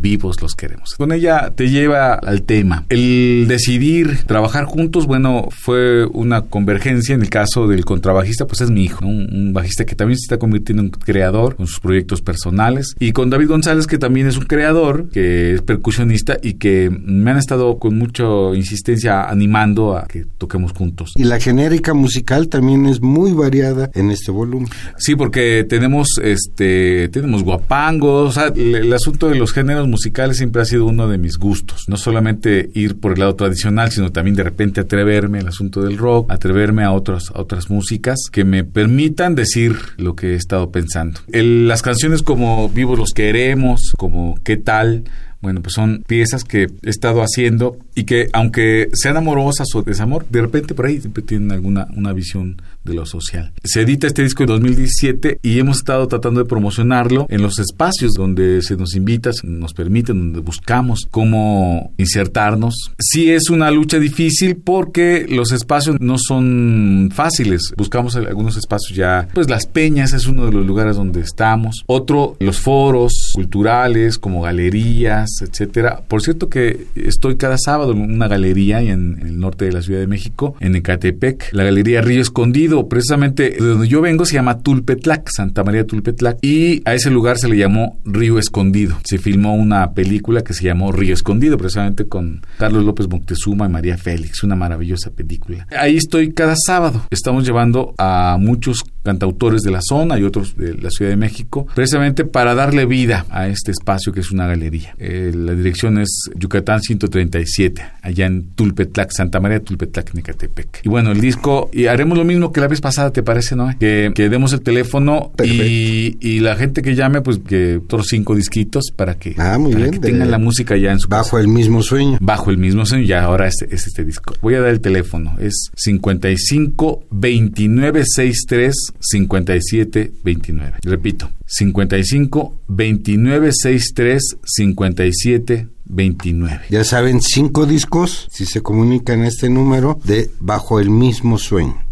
vivos 0.00 0.40
los 0.42 0.54
queremos. 0.54 0.94
Con 0.96 1.12
ella 1.12 1.52
te 1.54 1.70
lleva 1.70 2.14
al 2.14 2.42
tema. 2.42 2.84
El 2.88 3.46
decidir 3.48 4.24
trabajar 4.26 4.64
juntos, 4.64 5.06
bueno, 5.06 5.48
fue 5.50 6.06
una 6.06 6.42
convergencia 6.42 7.14
en 7.14 7.22
el 7.22 7.30
caso 7.30 7.66
del 7.66 7.84
contrabajista, 7.84 8.46
pues 8.46 8.60
es 8.60 8.70
mi 8.70 8.84
hijo, 8.84 9.04
un, 9.06 9.52
bajista 9.52 9.86
que 9.86 9.94
también 9.94 10.18
se 10.18 10.26
está 10.26 10.38
convirtiendo 10.38 10.82
en 10.82 10.90
creador 10.90 11.56
con 11.56 11.66
sus 11.66 11.80
proyectos 11.80 12.20
personales. 12.20 12.94
Y 13.00 13.12
con 13.12 13.30
David 13.30 13.48
González, 13.48 13.86
que 13.86 13.98
también 13.98 14.26
es 14.26 14.36
un 14.36 14.44
creador, 14.44 15.08
que 15.10 15.54
es 15.54 15.62
percusionista 15.62 16.38
y 16.42 16.54
que 16.54 16.90
me 16.90 17.30
han 17.30 17.38
estado 17.38 17.78
con 17.78 17.96
mucha 17.96 18.24
insistencia 18.54 19.24
animando 19.24 19.96
a 19.96 20.06
que 20.06 20.26
toquemos 20.36 20.72
juntos. 20.72 21.12
Y 21.16 21.24
la 21.24 21.40
genérica 21.40 21.94
musical 21.94 22.48
también 22.48 22.86
es 22.86 23.00
muy 23.00 23.32
variada 23.32 23.90
en 23.94 24.10
este 24.10 24.30
volumen. 24.30 24.68
Sí, 24.98 25.16
porque 25.16 25.64
tenemos 25.68 26.08
este 26.22 27.08
tenemos 27.08 27.42
guapangos, 27.42 28.28
o 28.28 28.32
sea, 28.32 28.52
el 28.54 28.92
asunto 28.92 29.28
de 29.28 29.36
los 29.36 29.52
géneros 29.52 29.77
musicales 29.86 30.38
siempre 30.38 30.62
ha 30.62 30.64
sido 30.64 30.86
uno 30.86 31.08
de 31.08 31.18
mis 31.18 31.36
gustos. 31.36 31.84
No 31.88 31.96
solamente 31.96 32.70
ir 32.74 32.98
por 32.98 33.12
el 33.12 33.20
lado 33.20 33.34
tradicional, 33.34 33.90
sino 33.90 34.10
también 34.10 34.34
de 34.36 34.42
repente 34.42 34.80
atreverme 34.80 35.38
al 35.38 35.48
asunto 35.48 35.82
del 35.82 35.98
rock, 35.98 36.30
atreverme 36.30 36.84
a, 36.84 36.92
otras 36.92 37.30
a 37.30 37.40
otras 37.40 37.70
músicas 37.70 38.18
que 38.32 38.44
me 38.44 38.64
permitan 38.64 39.34
decir 39.34 39.76
lo 39.96 40.16
que 40.16 40.32
he 40.32 40.34
estado 40.34 40.70
pensando. 40.70 41.20
las 41.28 41.82
canciones 41.82 42.22
como 42.22 42.68
Vivos 42.68 42.98
los 42.98 43.12
queremos, 43.12 43.92
como 43.96 44.38
¿Qué 44.42 44.56
tal? 44.56 45.04
Bueno, 45.40 45.62
pues 45.62 45.74
son 45.74 46.02
piezas 46.06 46.44
que 46.44 46.68
he 46.82 46.90
estado 46.90 47.22
haciendo 47.22 47.76
y 47.94 48.04
que 48.04 48.28
aunque 48.32 48.88
sean 48.92 49.16
amorosas 49.16 49.68
o 49.74 49.82
desamor, 49.82 50.26
de 50.28 50.42
repente 50.42 50.74
por 50.74 50.86
ahí 50.86 51.00
siempre 51.00 51.22
tienen 51.22 51.52
alguna 51.52 51.88
una 51.96 52.12
visión 52.12 52.60
de 52.84 52.94
lo 52.94 53.06
social. 53.06 53.52
Se 53.62 53.82
edita 53.82 54.06
este 54.06 54.22
disco 54.22 54.42
en 54.42 54.48
2017 54.48 55.40
y 55.42 55.58
hemos 55.58 55.78
estado 55.78 56.08
tratando 56.08 56.40
de 56.40 56.46
promocionarlo 56.48 57.26
en 57.28 57.42
los 57.42 57.58
espacios 57.58 58.12
donde 58.14 58.62
se 58.62 58.76
nos 58.76 58.94
invita, 58.94 59.32
se 59.32 59.46
nos 59.46 59.74
permite, 59.74 60.12
donde 60.12 60.40
buscamos 60.40 61.06
cómo 61.10 61.92
insertarnos. 61.98 62.92
Sí 62.98 63.30
es 63.30 63.50
una 63.50 63.70
lucha 63.70 63.98
difícil 63.98 64.56
porque 64.56 65.26
los 65.28 65.52
espacios 65.52 65.96
no 66.00 66.16
son 66.18 67.10
fáciles. 67.14 67.72
Buscamos 67.76 68.16
algunos 68.16 68.56
espacios 68.56 68.96
ya, 68.96 69.28
pues 69.34 69.48
las 69.48 69.66
peñas 69.66 70.12
es 70.12 70.26
uno 70.26 70.46
de 70.46 70.52
los 70.52 70.66
lugares 70.66 70.96
donde 70.96 71.20
estamos. 71.20 71.82
Otro, 71.86 72.36
los 72.40 72.58
foros 72.58 73.32
culturales 73.34 74.18
como 74.18 74.42
galerías, 74.42 75.27
etcétera. 75.40 76.02
Por 76.08 76.22
cierto 76.22 76.48
que 76.48 76.86
estoy 76.94 77.36
cada 77.36 77.56
sábado 77.58 77.92
en 77.92 78.00
una 78.00 78.28
galería 78.28 78.80
en, 78.80 79.18
el 79.20 79.38
norte 79.38 79.64
de 79.64 79.72
la 79.72 79.82
Ciudad 79.82 80.00
de 80.00 80.06
México, 80.06 80.54
en 80.60 80.76
Ecatepec, 80.76 81.52
la 81.52 81.64
Galería 81.64 82.00
Río 82.00 82.20
Escondido, 82.20 82.88
precisamente 82.88 83.50
de 83.50 83.66
donde 83.66 83.88
yo 83.88 84.00
vengo 84.00 84.24
se 84.24 84.34
llama 84.34 84.60
Tulpetlac, 84.60 85.28
Santa 85.34 85.64
María 85.64 85.86
Tulpetlac, 85.86 86.38
y 86.42 86.82
a 86.84 86.94
ese 86.94 87.10
lugar 87.10 87.38
se 87.38 87.48
le 87.48 87.56
llamó 87.56 87.98
Río 88.04 88.38
Escondido. 88.38 88.98
Se 89.04 89.18
filmó 89.18 89.54
una 89.54 89.92
película 89.92 90.42
que 90.42 90.54
se 90.54 90.64
llamó 90.64 90.92
Río 90.92 91.14
Escondido, 91.14 91.56
precisamente 91.58 92.06
con 92.06 92.42
Carlos 92.58 92.84
López 92.84 93.08
Moctezuma 93.08 93.66
y 93.66 93.70
María 93.70 93.96
Félix, 93.96 94.42
una 94.42 94.56
maravillosa 94.56 95.10
película. 95.10 95.66
Ahí 95.76 95.96
estoy 95.96 96.32
cada 96.32 96.54
sábado. 96.56 97.06
Estamos 97.10 97.44
llevando 97.46 97.94
a 97.98 98.36
muchos 98.38 98.84
cantautores 99.08 99.62
de 99.62 99.70
la 99.70 99.80
zona 99.80 100.18
y 100.18 100.22
otros 100.22 100.54
de 100.54 100.74
la 100.74 100.90
Ciudad 100.90 101.10
de 101.10 101.16
México, 101.16 101.66
precisamente 101.74 102.26
para 102.26 102.54
darle 102.54 102.84
vida 102.84 103.24
a 103.30 103.48
este 103.48 103.70
espacio 103.70 104.12
que 104.12 104.20
es 104.20 104.30
una 104.30 104.46
galería. 104.46 104.94
Eh, 104.98 105.32
la 105.34 105.54
dirección 105.54 105.96
es 105.96 106.28
Yucatán 106.36 106.82
137, 106.82 107.82
allá 108.02 108.26
en 108.26 108.50
Tulpetlac, 108.50 109.10
Santa 109.10 109.40
María 109.40 109.60
Tulpetlac, 109.60 110.12
Nicatepec. 110.12 110.82
Y 110.84 110.90
bueno, 110.90 111.12
el 111.12 111.22
disco, 111.22 111.70
y 111.72 111.86
haremos 111.86 112.18
lo 112.18 112.24
mismo 112.26 112.52
que 112.52 112.60
la 112.60 112.68
vez 112.68 112.82
pasada, 112.82 113.10
¿te 113.10 113.22
parece, 113.22 113.56
no? 113.56 113.74
Que, 113.80 114.12
que 114.14 114.28
demos 114.28 114.52
el 114.52 114.60
teléfono 114.60 115.32
y, 115.42 116.18
y, 116.20 116.40
la 116.40 116.54
gente 116.56 116.82
que 116.82 116.94
llame, 116.94 117.22
pues 117.22 117.38
que 117.38 117.78
otros 117.78 118.08
cinco 118.10 118.34
disquitos 118.34 118.92
para 118.94 119.14
que, 119.14 119.34
ah, 119.38 119.56
muy 119.58 119.74
bien, 119.74 120.02
tengan 120.02 120.30
la 120.30 120.38
música 120.38 120.76
ya 120.76 120.92
en 120.92 121.00
su 121.00 121.08
Bajo 121.08 121.38
el 121.38 121.48
mismo 121.48 121.82
sueño. 121.82 122.18
Bajo 122.20 122.50
el 122.50 122.58
mismo 122.58 122.84
sueño, 122.84 123.04
ya 123.04 123.24
ahora 123.24 123.48
es, 123.48 123.62
es 123.70 123.86
este 123.86 124.04
disco. 124.04 124.34
Voy 124.42 124.54
a 124.54 124.60
dar 124.60 124.68
el 124.68 124.80
teléfono, 124.80 125.34
es 125.40 125.70
55 125.76 127.06
29 127.10 128.02
63 128.04 128.74
57 129.00 130.12
29. 130.24 130.78
Repito, 130.82 131.30
55 131.46 132.60
29 132.68 133.50
63 133.52 134.36
57 134.44 135.68
29. 135.84 136.60
Ya 136.70 136.84
saben, 136.84 137.20
cinco 137.20 137.66
discos, 137.66 138.28
si 138.30 138.46
se 138.46 138.60
comunican 138.60 139.24
este 139.24 139.48
número, 139.48 139.98
de 140.04 140.30
Bajo 140.40 140.80
el 140.80 140.90
mismo 140.90 141.38
sueño. 141.38 141.82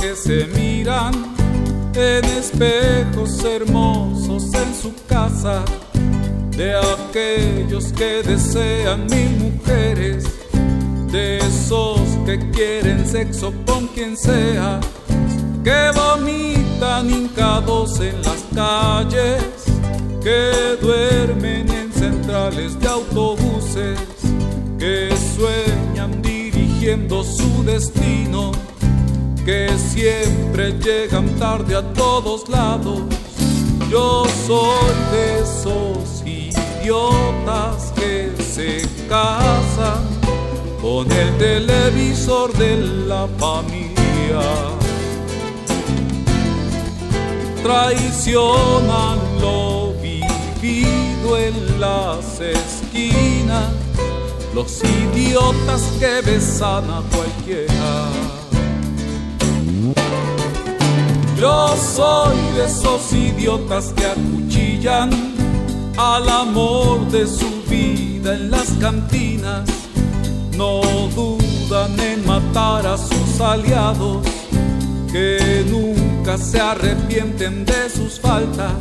Que 0.00 0.16
se 0.16 0.46
miran 0.56 1.12
en 1.94 2.24
espejos 2.24 3.44
hermosos 3.44 4.52
en 4.54 4.74
su 4.74 4.92
casa, 5.06 5.62
de 6.56 6.74
aquellos 6.74 7.92
que 7.92 8.22
desean 8.24 9.06
mil 9.06 9.52
mujeres, 9.52 10.24
de 11.12 11.38
esos 11.38 12.00
que 12.26 12.38
quieren 12.50 13.06
sexo 13.06 13.52
con 13.66 13.86
quien 13.88 14.16
sea, 14.16 14.80
que 15.62 15.90
vomitan 15.94 17.08
hincados 17.08 18.00
en 18.00 18.20
las 18.22 18.44
calles, 18.52 19.44
que 20.24 20.76
duermen 20.82 21.70
en 21.70 21.92
centrales 21.92 22.78
de 22.80 22.88
autobuses, 22.88 23.98
que 24.76 25.10
sueñan 25.36 26.20
dirigiendo 26.20 27.22
su 27.22 27.62
destino 27.62 28.50
que 29.48 29.66
siempre 29.78 30.72
llegan 30.72 31.26
tarde 31.38 31.74
a 31.74 31.82
todos 31.94 32.50
lados. 32.50 33.00
Yo 33.90 34.26
soy 34.46 34.92
de 35.10 35.40
esos 35.40 36.22
idiotas 36.26 37.90
que 37.96 38.30
se 38.42 38.86
casan 39.08 40.04
con 40.82 41.10
el 41.10 41.38
televisor 41.38 42.52
de 42.58 42.76
la 43.06 43.26
familia. 43.38 44.42
Traicionan 47.62 49.18
lo 49.40 49.94
vivido 49.94 51.38
en 51.38 51.80
las 51.80 52.38
esquinas, 52.38 53.72
los 54.54 54.82
idiotas 54.84 55.80
que 55.98 56.20
besan 56.20 56.84
a 56.90 57.02
cualquiera. 57.10 58.27
Yo 61.40 61.76
soy 61.76 62.36
de 62.56 62.64
esos 62.64 63.12
idiotas 63.12 63.92
que 63.96 64.06
acuchillan 64.06 65.10
al 65.96 66.28
amor 66.28 67.06
de 67.12 67.28
su 67.28 67.62
vida 67.70 68.34
en 68.34 68.50
las 68.50 68.70
cantinas. 68.80 69.62
No 70.56 70.80
dudan 71.14 72.00
en 72.00 72.26
matar 72.26 72.84
a 72.88 72.98
sus 72.98 73.40
aliados, 73.40 74.26
que 75.12 75.64
nunca 75.70 76.36
se 76.38 76.60
arrepienten 76.60 77.64
de 77.64 77.88
sus 77.88 78.18
faltas, 78.18 78.72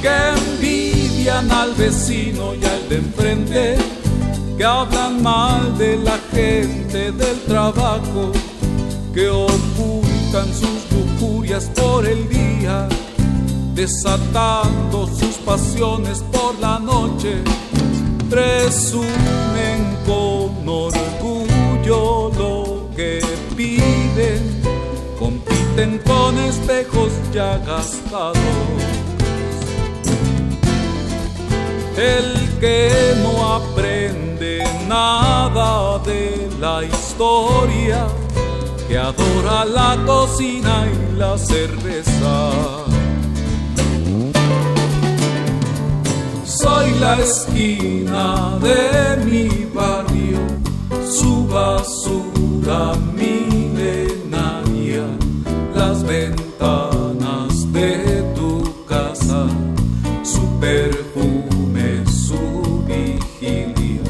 que 0.00 0.08
envidian 0.08 1.52
al 1.52 1.74
vecino 1.74 2.54
y 2.54 2.64
al 2.64 2.88
de 2.88 2.96
enfrente, 2.96 3.76
que 4.56 4.64
hablan 4.64 5.22
mal 5.22 5.76
de 5.76 5.98
la 5.98 6.18
gente 6.32 7.12
del 7.12 7.38
trabajo, 7.46 8.32
que 9.12 9.28
ocultan 9.28 10.46
sus 10.54 10.85
por 11.64 12.06
el 12.06 12.28
día, 12.28 12.86
desatando 13.74 15.06
sus 15.06 15.36
pasiones 15.36 16.22
por 16.30 16.58
la 16.60 16.78
noche, 16.78 17.42
presumen 18.28 19.96
con 20.06 20.68
orgullo 20.68 22.30
lo 22.36 22.90
que 22.94 23.22
piden, 23.56 24.60
compiten 25.18 25.98
con 26.06 26.36
espejos 26.38 27.10
ya 27.32 27.56
gastados. 27.58 28.36
El 31.96 32.58
que 32.60 33.14
no 33.22 33.54
aprende 33.54 34.62
nada 34.86 35.98
de 36.00 36.50
la 36.60 36.84
historia, 36.84 38.06
adora 38.96 39.64
la 39.64 39.96
cocina 40.06 40.86
y 40.86 41.16
la 41.16 41.36
cerveza. 41.38 42.52
Soy 46.44 46.90
la 47.00 47.18
esquina 47.20 48.58
de 48.60 49.24
mi 49.24 49.48
barrio, 49.74 50.40
su 51.08 51.46
basura, 51.46 52.94
mi 53.14 53.46
las 55.74 56.02
ventanas 56.02 57.72
de 57.72 58.22
tu 58.34 58.84
casa, 58.86 59.46
su 60.22 60.42
perfume, 60.58 62.04
su 62.06 62.84
vigilia, 62.86 64.02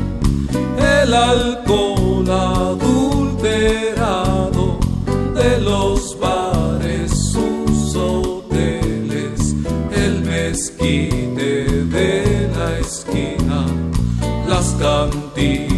el 0.79 1.15
alcohol. 1.15 1.86
Cantinas 15.37 15.76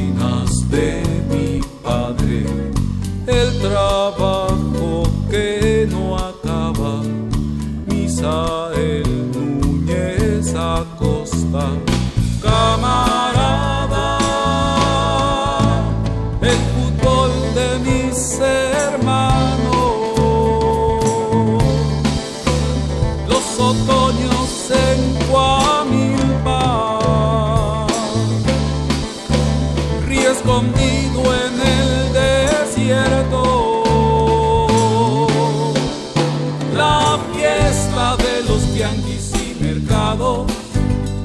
tianguis 38.79 39.33
y 39.35 39.61
mercados, 39.61 40.47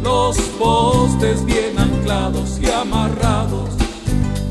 los 0.02 0.36
postes 0.58 1.46
bien 1.46 1.78
anclados 1.78 2.58
y 2.60 2.68
amarrados, 2.68 3.70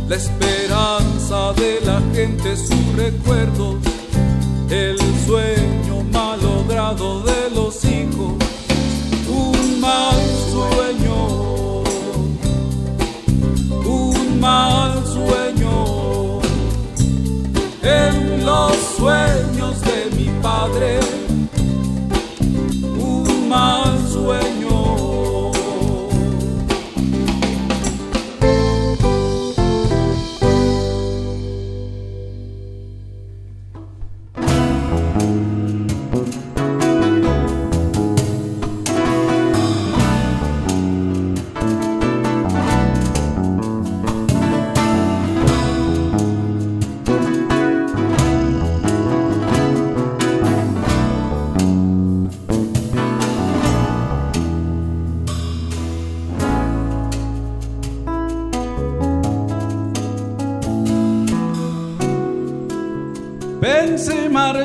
la 0.09 0.15
esperanza 0.15 1.53
de 1.55 1.81
la 1.85 2.01
gente, 2.15 2.57
sus 2.57 2.95
recuerdos, 2.95 3.75
el 4.71 4.97
sueño 5.27 6.05
malogrado 6.13 7.25
de 7.25 7.51
los 7.53 7.85
hijos, 7.87 8.35
un 9.29 9.81
mal 9.81 10.21
sueño, 10.53 11.83
un 13.85 14.39
mal 14.39 15.05
sueño. 15.07 16.41
En 17.83 18.47
los 18.47 18.77
sueños 18.97 19.42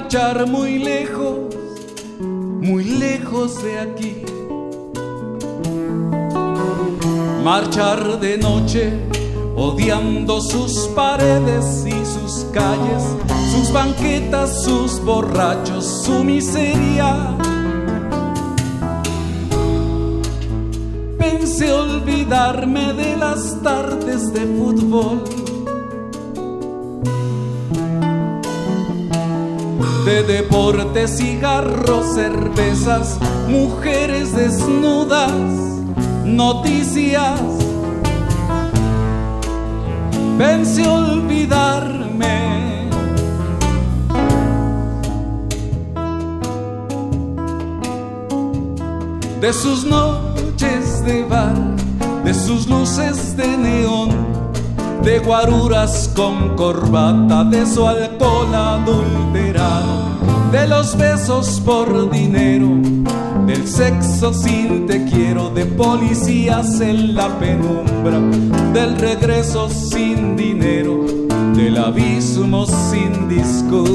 marchar 0.08 0.48
muy 0.48 0.80
lejos, 0.80 1.38
muy 2.22 2.86
lejos 2.86 3.62
de 3.62 3.78
aquí. 3.78 4.24
Marchar 7.44 8.18
de 8.18 8.38
noche, 8.38 8.94
odiando 9.58 10.40
sus 10.40 10.88
paredes 10.96 11.86
y 11.86 12.06
sus 12.06 12.46
calles, 12.54 13.04
sus 13.52 13.74
banquetas, 13.74 14.64
sus 14.64 15.04
borrachos, 15.04 16.04
su 16.06 16.24
miseria. 16.24 17.36
Pensé 21.18 21.74
olvidarme 21.74 22.94
de 22.94 23.18
las 23.18 23.62
tardes 23.62 24.32
de 24.32 24.40
fútbol 24.58 25.47
de 30.28 30.34
deportes, 30.34 31.12
cigarros, 31.12 32.14
cervezas, 32.14 33.18
mujeres 33.48 34.34
desnudas, 34.34 35.32
noticias. 36.26 37.40
Pensé 40.38 40.86
olvidarme. 40.86 42.90
De 49.40 49.54
sus 49.54 49.86
noches 49.86 51.06
de 51.06 51.24
bar, 51.24 51.56
de 52.26 52.34
sus 52.34 52.68
luces 52.68 53.38
de 53.38 53.58
neón, 53.58 54.37
de 55.08 55.20
guaruras 55.20 56.12
con 56.14 56.54
corbata, 56.58 57.46
de 57.46 57.66
su 57.66 57.88
alcohol 57.88 58.54
adulterado, 58.54 60.10
de 60.52 60.68
los 60.68 60.98
besos 60.98 61.62
por 61.62 62.12
dinero, 62.12 62.68
del 63.46 63.66
sexo 63.66 64.34
sin 64.34 64.86
te 64.86 65.06
quiero, 65.06 65.50
de 65.50 65.66
policías 65.66 66.82
en 66.82 67.16
la 67.16 67.30
penumbra, 67.40 68.20
del 68.74 68.98
regreso 68.98 69.70
sin 69.70 70.36
dinero, 70.36 71.06
del 71.56 71.78
abismo 71.78 72.66
sin 72.66 73.30
disculpa. 73.30 73.88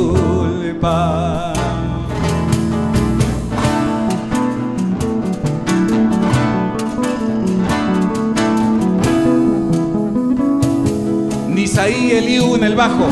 Nisaí 11.73 12.11
Eliú 12.11 12.55
en 12.55 12.65
el 12.65 12.77
bajo. 12.77 13.09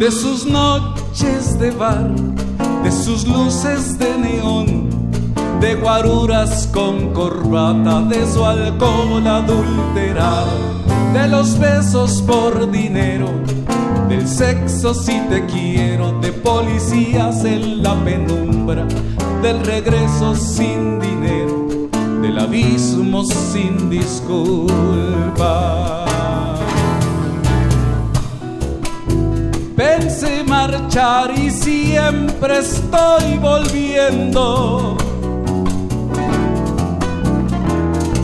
De 0.00 0.10
sus 0.10 0.46
noches 0.46 1.60
de 1.60 1.70
bar, 1.70 2.10
de 2.82 2.90
sus 2.90 3.24
luces 3.28 3.96
de 4.00 4.18
neón, 4.18 4.81
de 5.62 5.76
guaruras 5.76 6.68
con 6.72 7.12
corbata, 7.12 8.02
de 8.02 8.26
su 8.26 8.44
alcohol 8.44 9.24
adulterado, 9.24 10.50
de 11.14 11.28
los 11.28 11.56
besos 11.56 12.20
por 12.22 12.68
dinero, 12.68 13.28
del 14.08 14.26
sexo 14.26 14.92
si 14.92 15.20
te 15.28 15.46
quiero, 15.46 16.18
de 16.18 16.32
policías 16.32 17.44
en 17.44 17.80
la 17.80 17.94
penumbra, 18.04 18.88
del 19.40 19.64
regreso 19.64 20.34
sin 20.34 20.98
dinero, 20.98 21.88
del 22.20 22.40
abismo 22.40 23.24
sin 23.24 23.88
disculpa. 23.88 25.38
Pensé 29.76 30.42
marchar 30.42 31.30
y 31.38 31.50
siempre 31.50 32.58
estoy 32.58 33.38
volviendo 33.38 34.96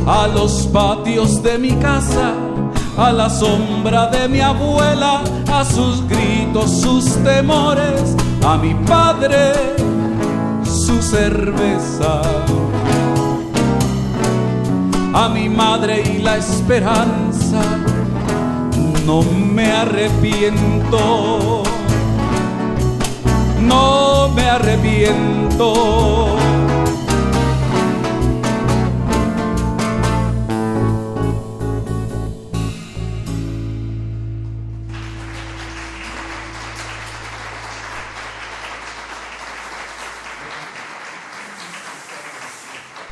a 0.08 0.26
los 0.26 0.66
patios 0.68 1.42
de 1.42 1.58
mi 1.58 1.72
casa, 1.72 2.32
a 2.96 3.12
la 3.12 3.28
sombra 3.28 4.06
de 4.06 4.26
mi 4.26 4.40
abuela, 4.40 5.22
a 5.52 5.64
sus 5.66 6.08
gritos, 6.08 6.80
sus 6.80 7.04
temores, 7.22 8.16
a 8.42 8.56
mi 8.56 8.72
padre, 8.86 9.52
su 10.64 11.02
cerveza, 11.02 12.22
a 15.12 15.28
mi 15.28 15.50
madre 15.50 16.02
y 16.02 16.22
la 16.22 16.38
esperanza. 16.38 17.60
No 19.04 19.22
me 19.22 19.72
arrepiento, 19.72 21.62
no 23.60 24.28
me 24.34 24.48
arrepiento. 24.48 26.47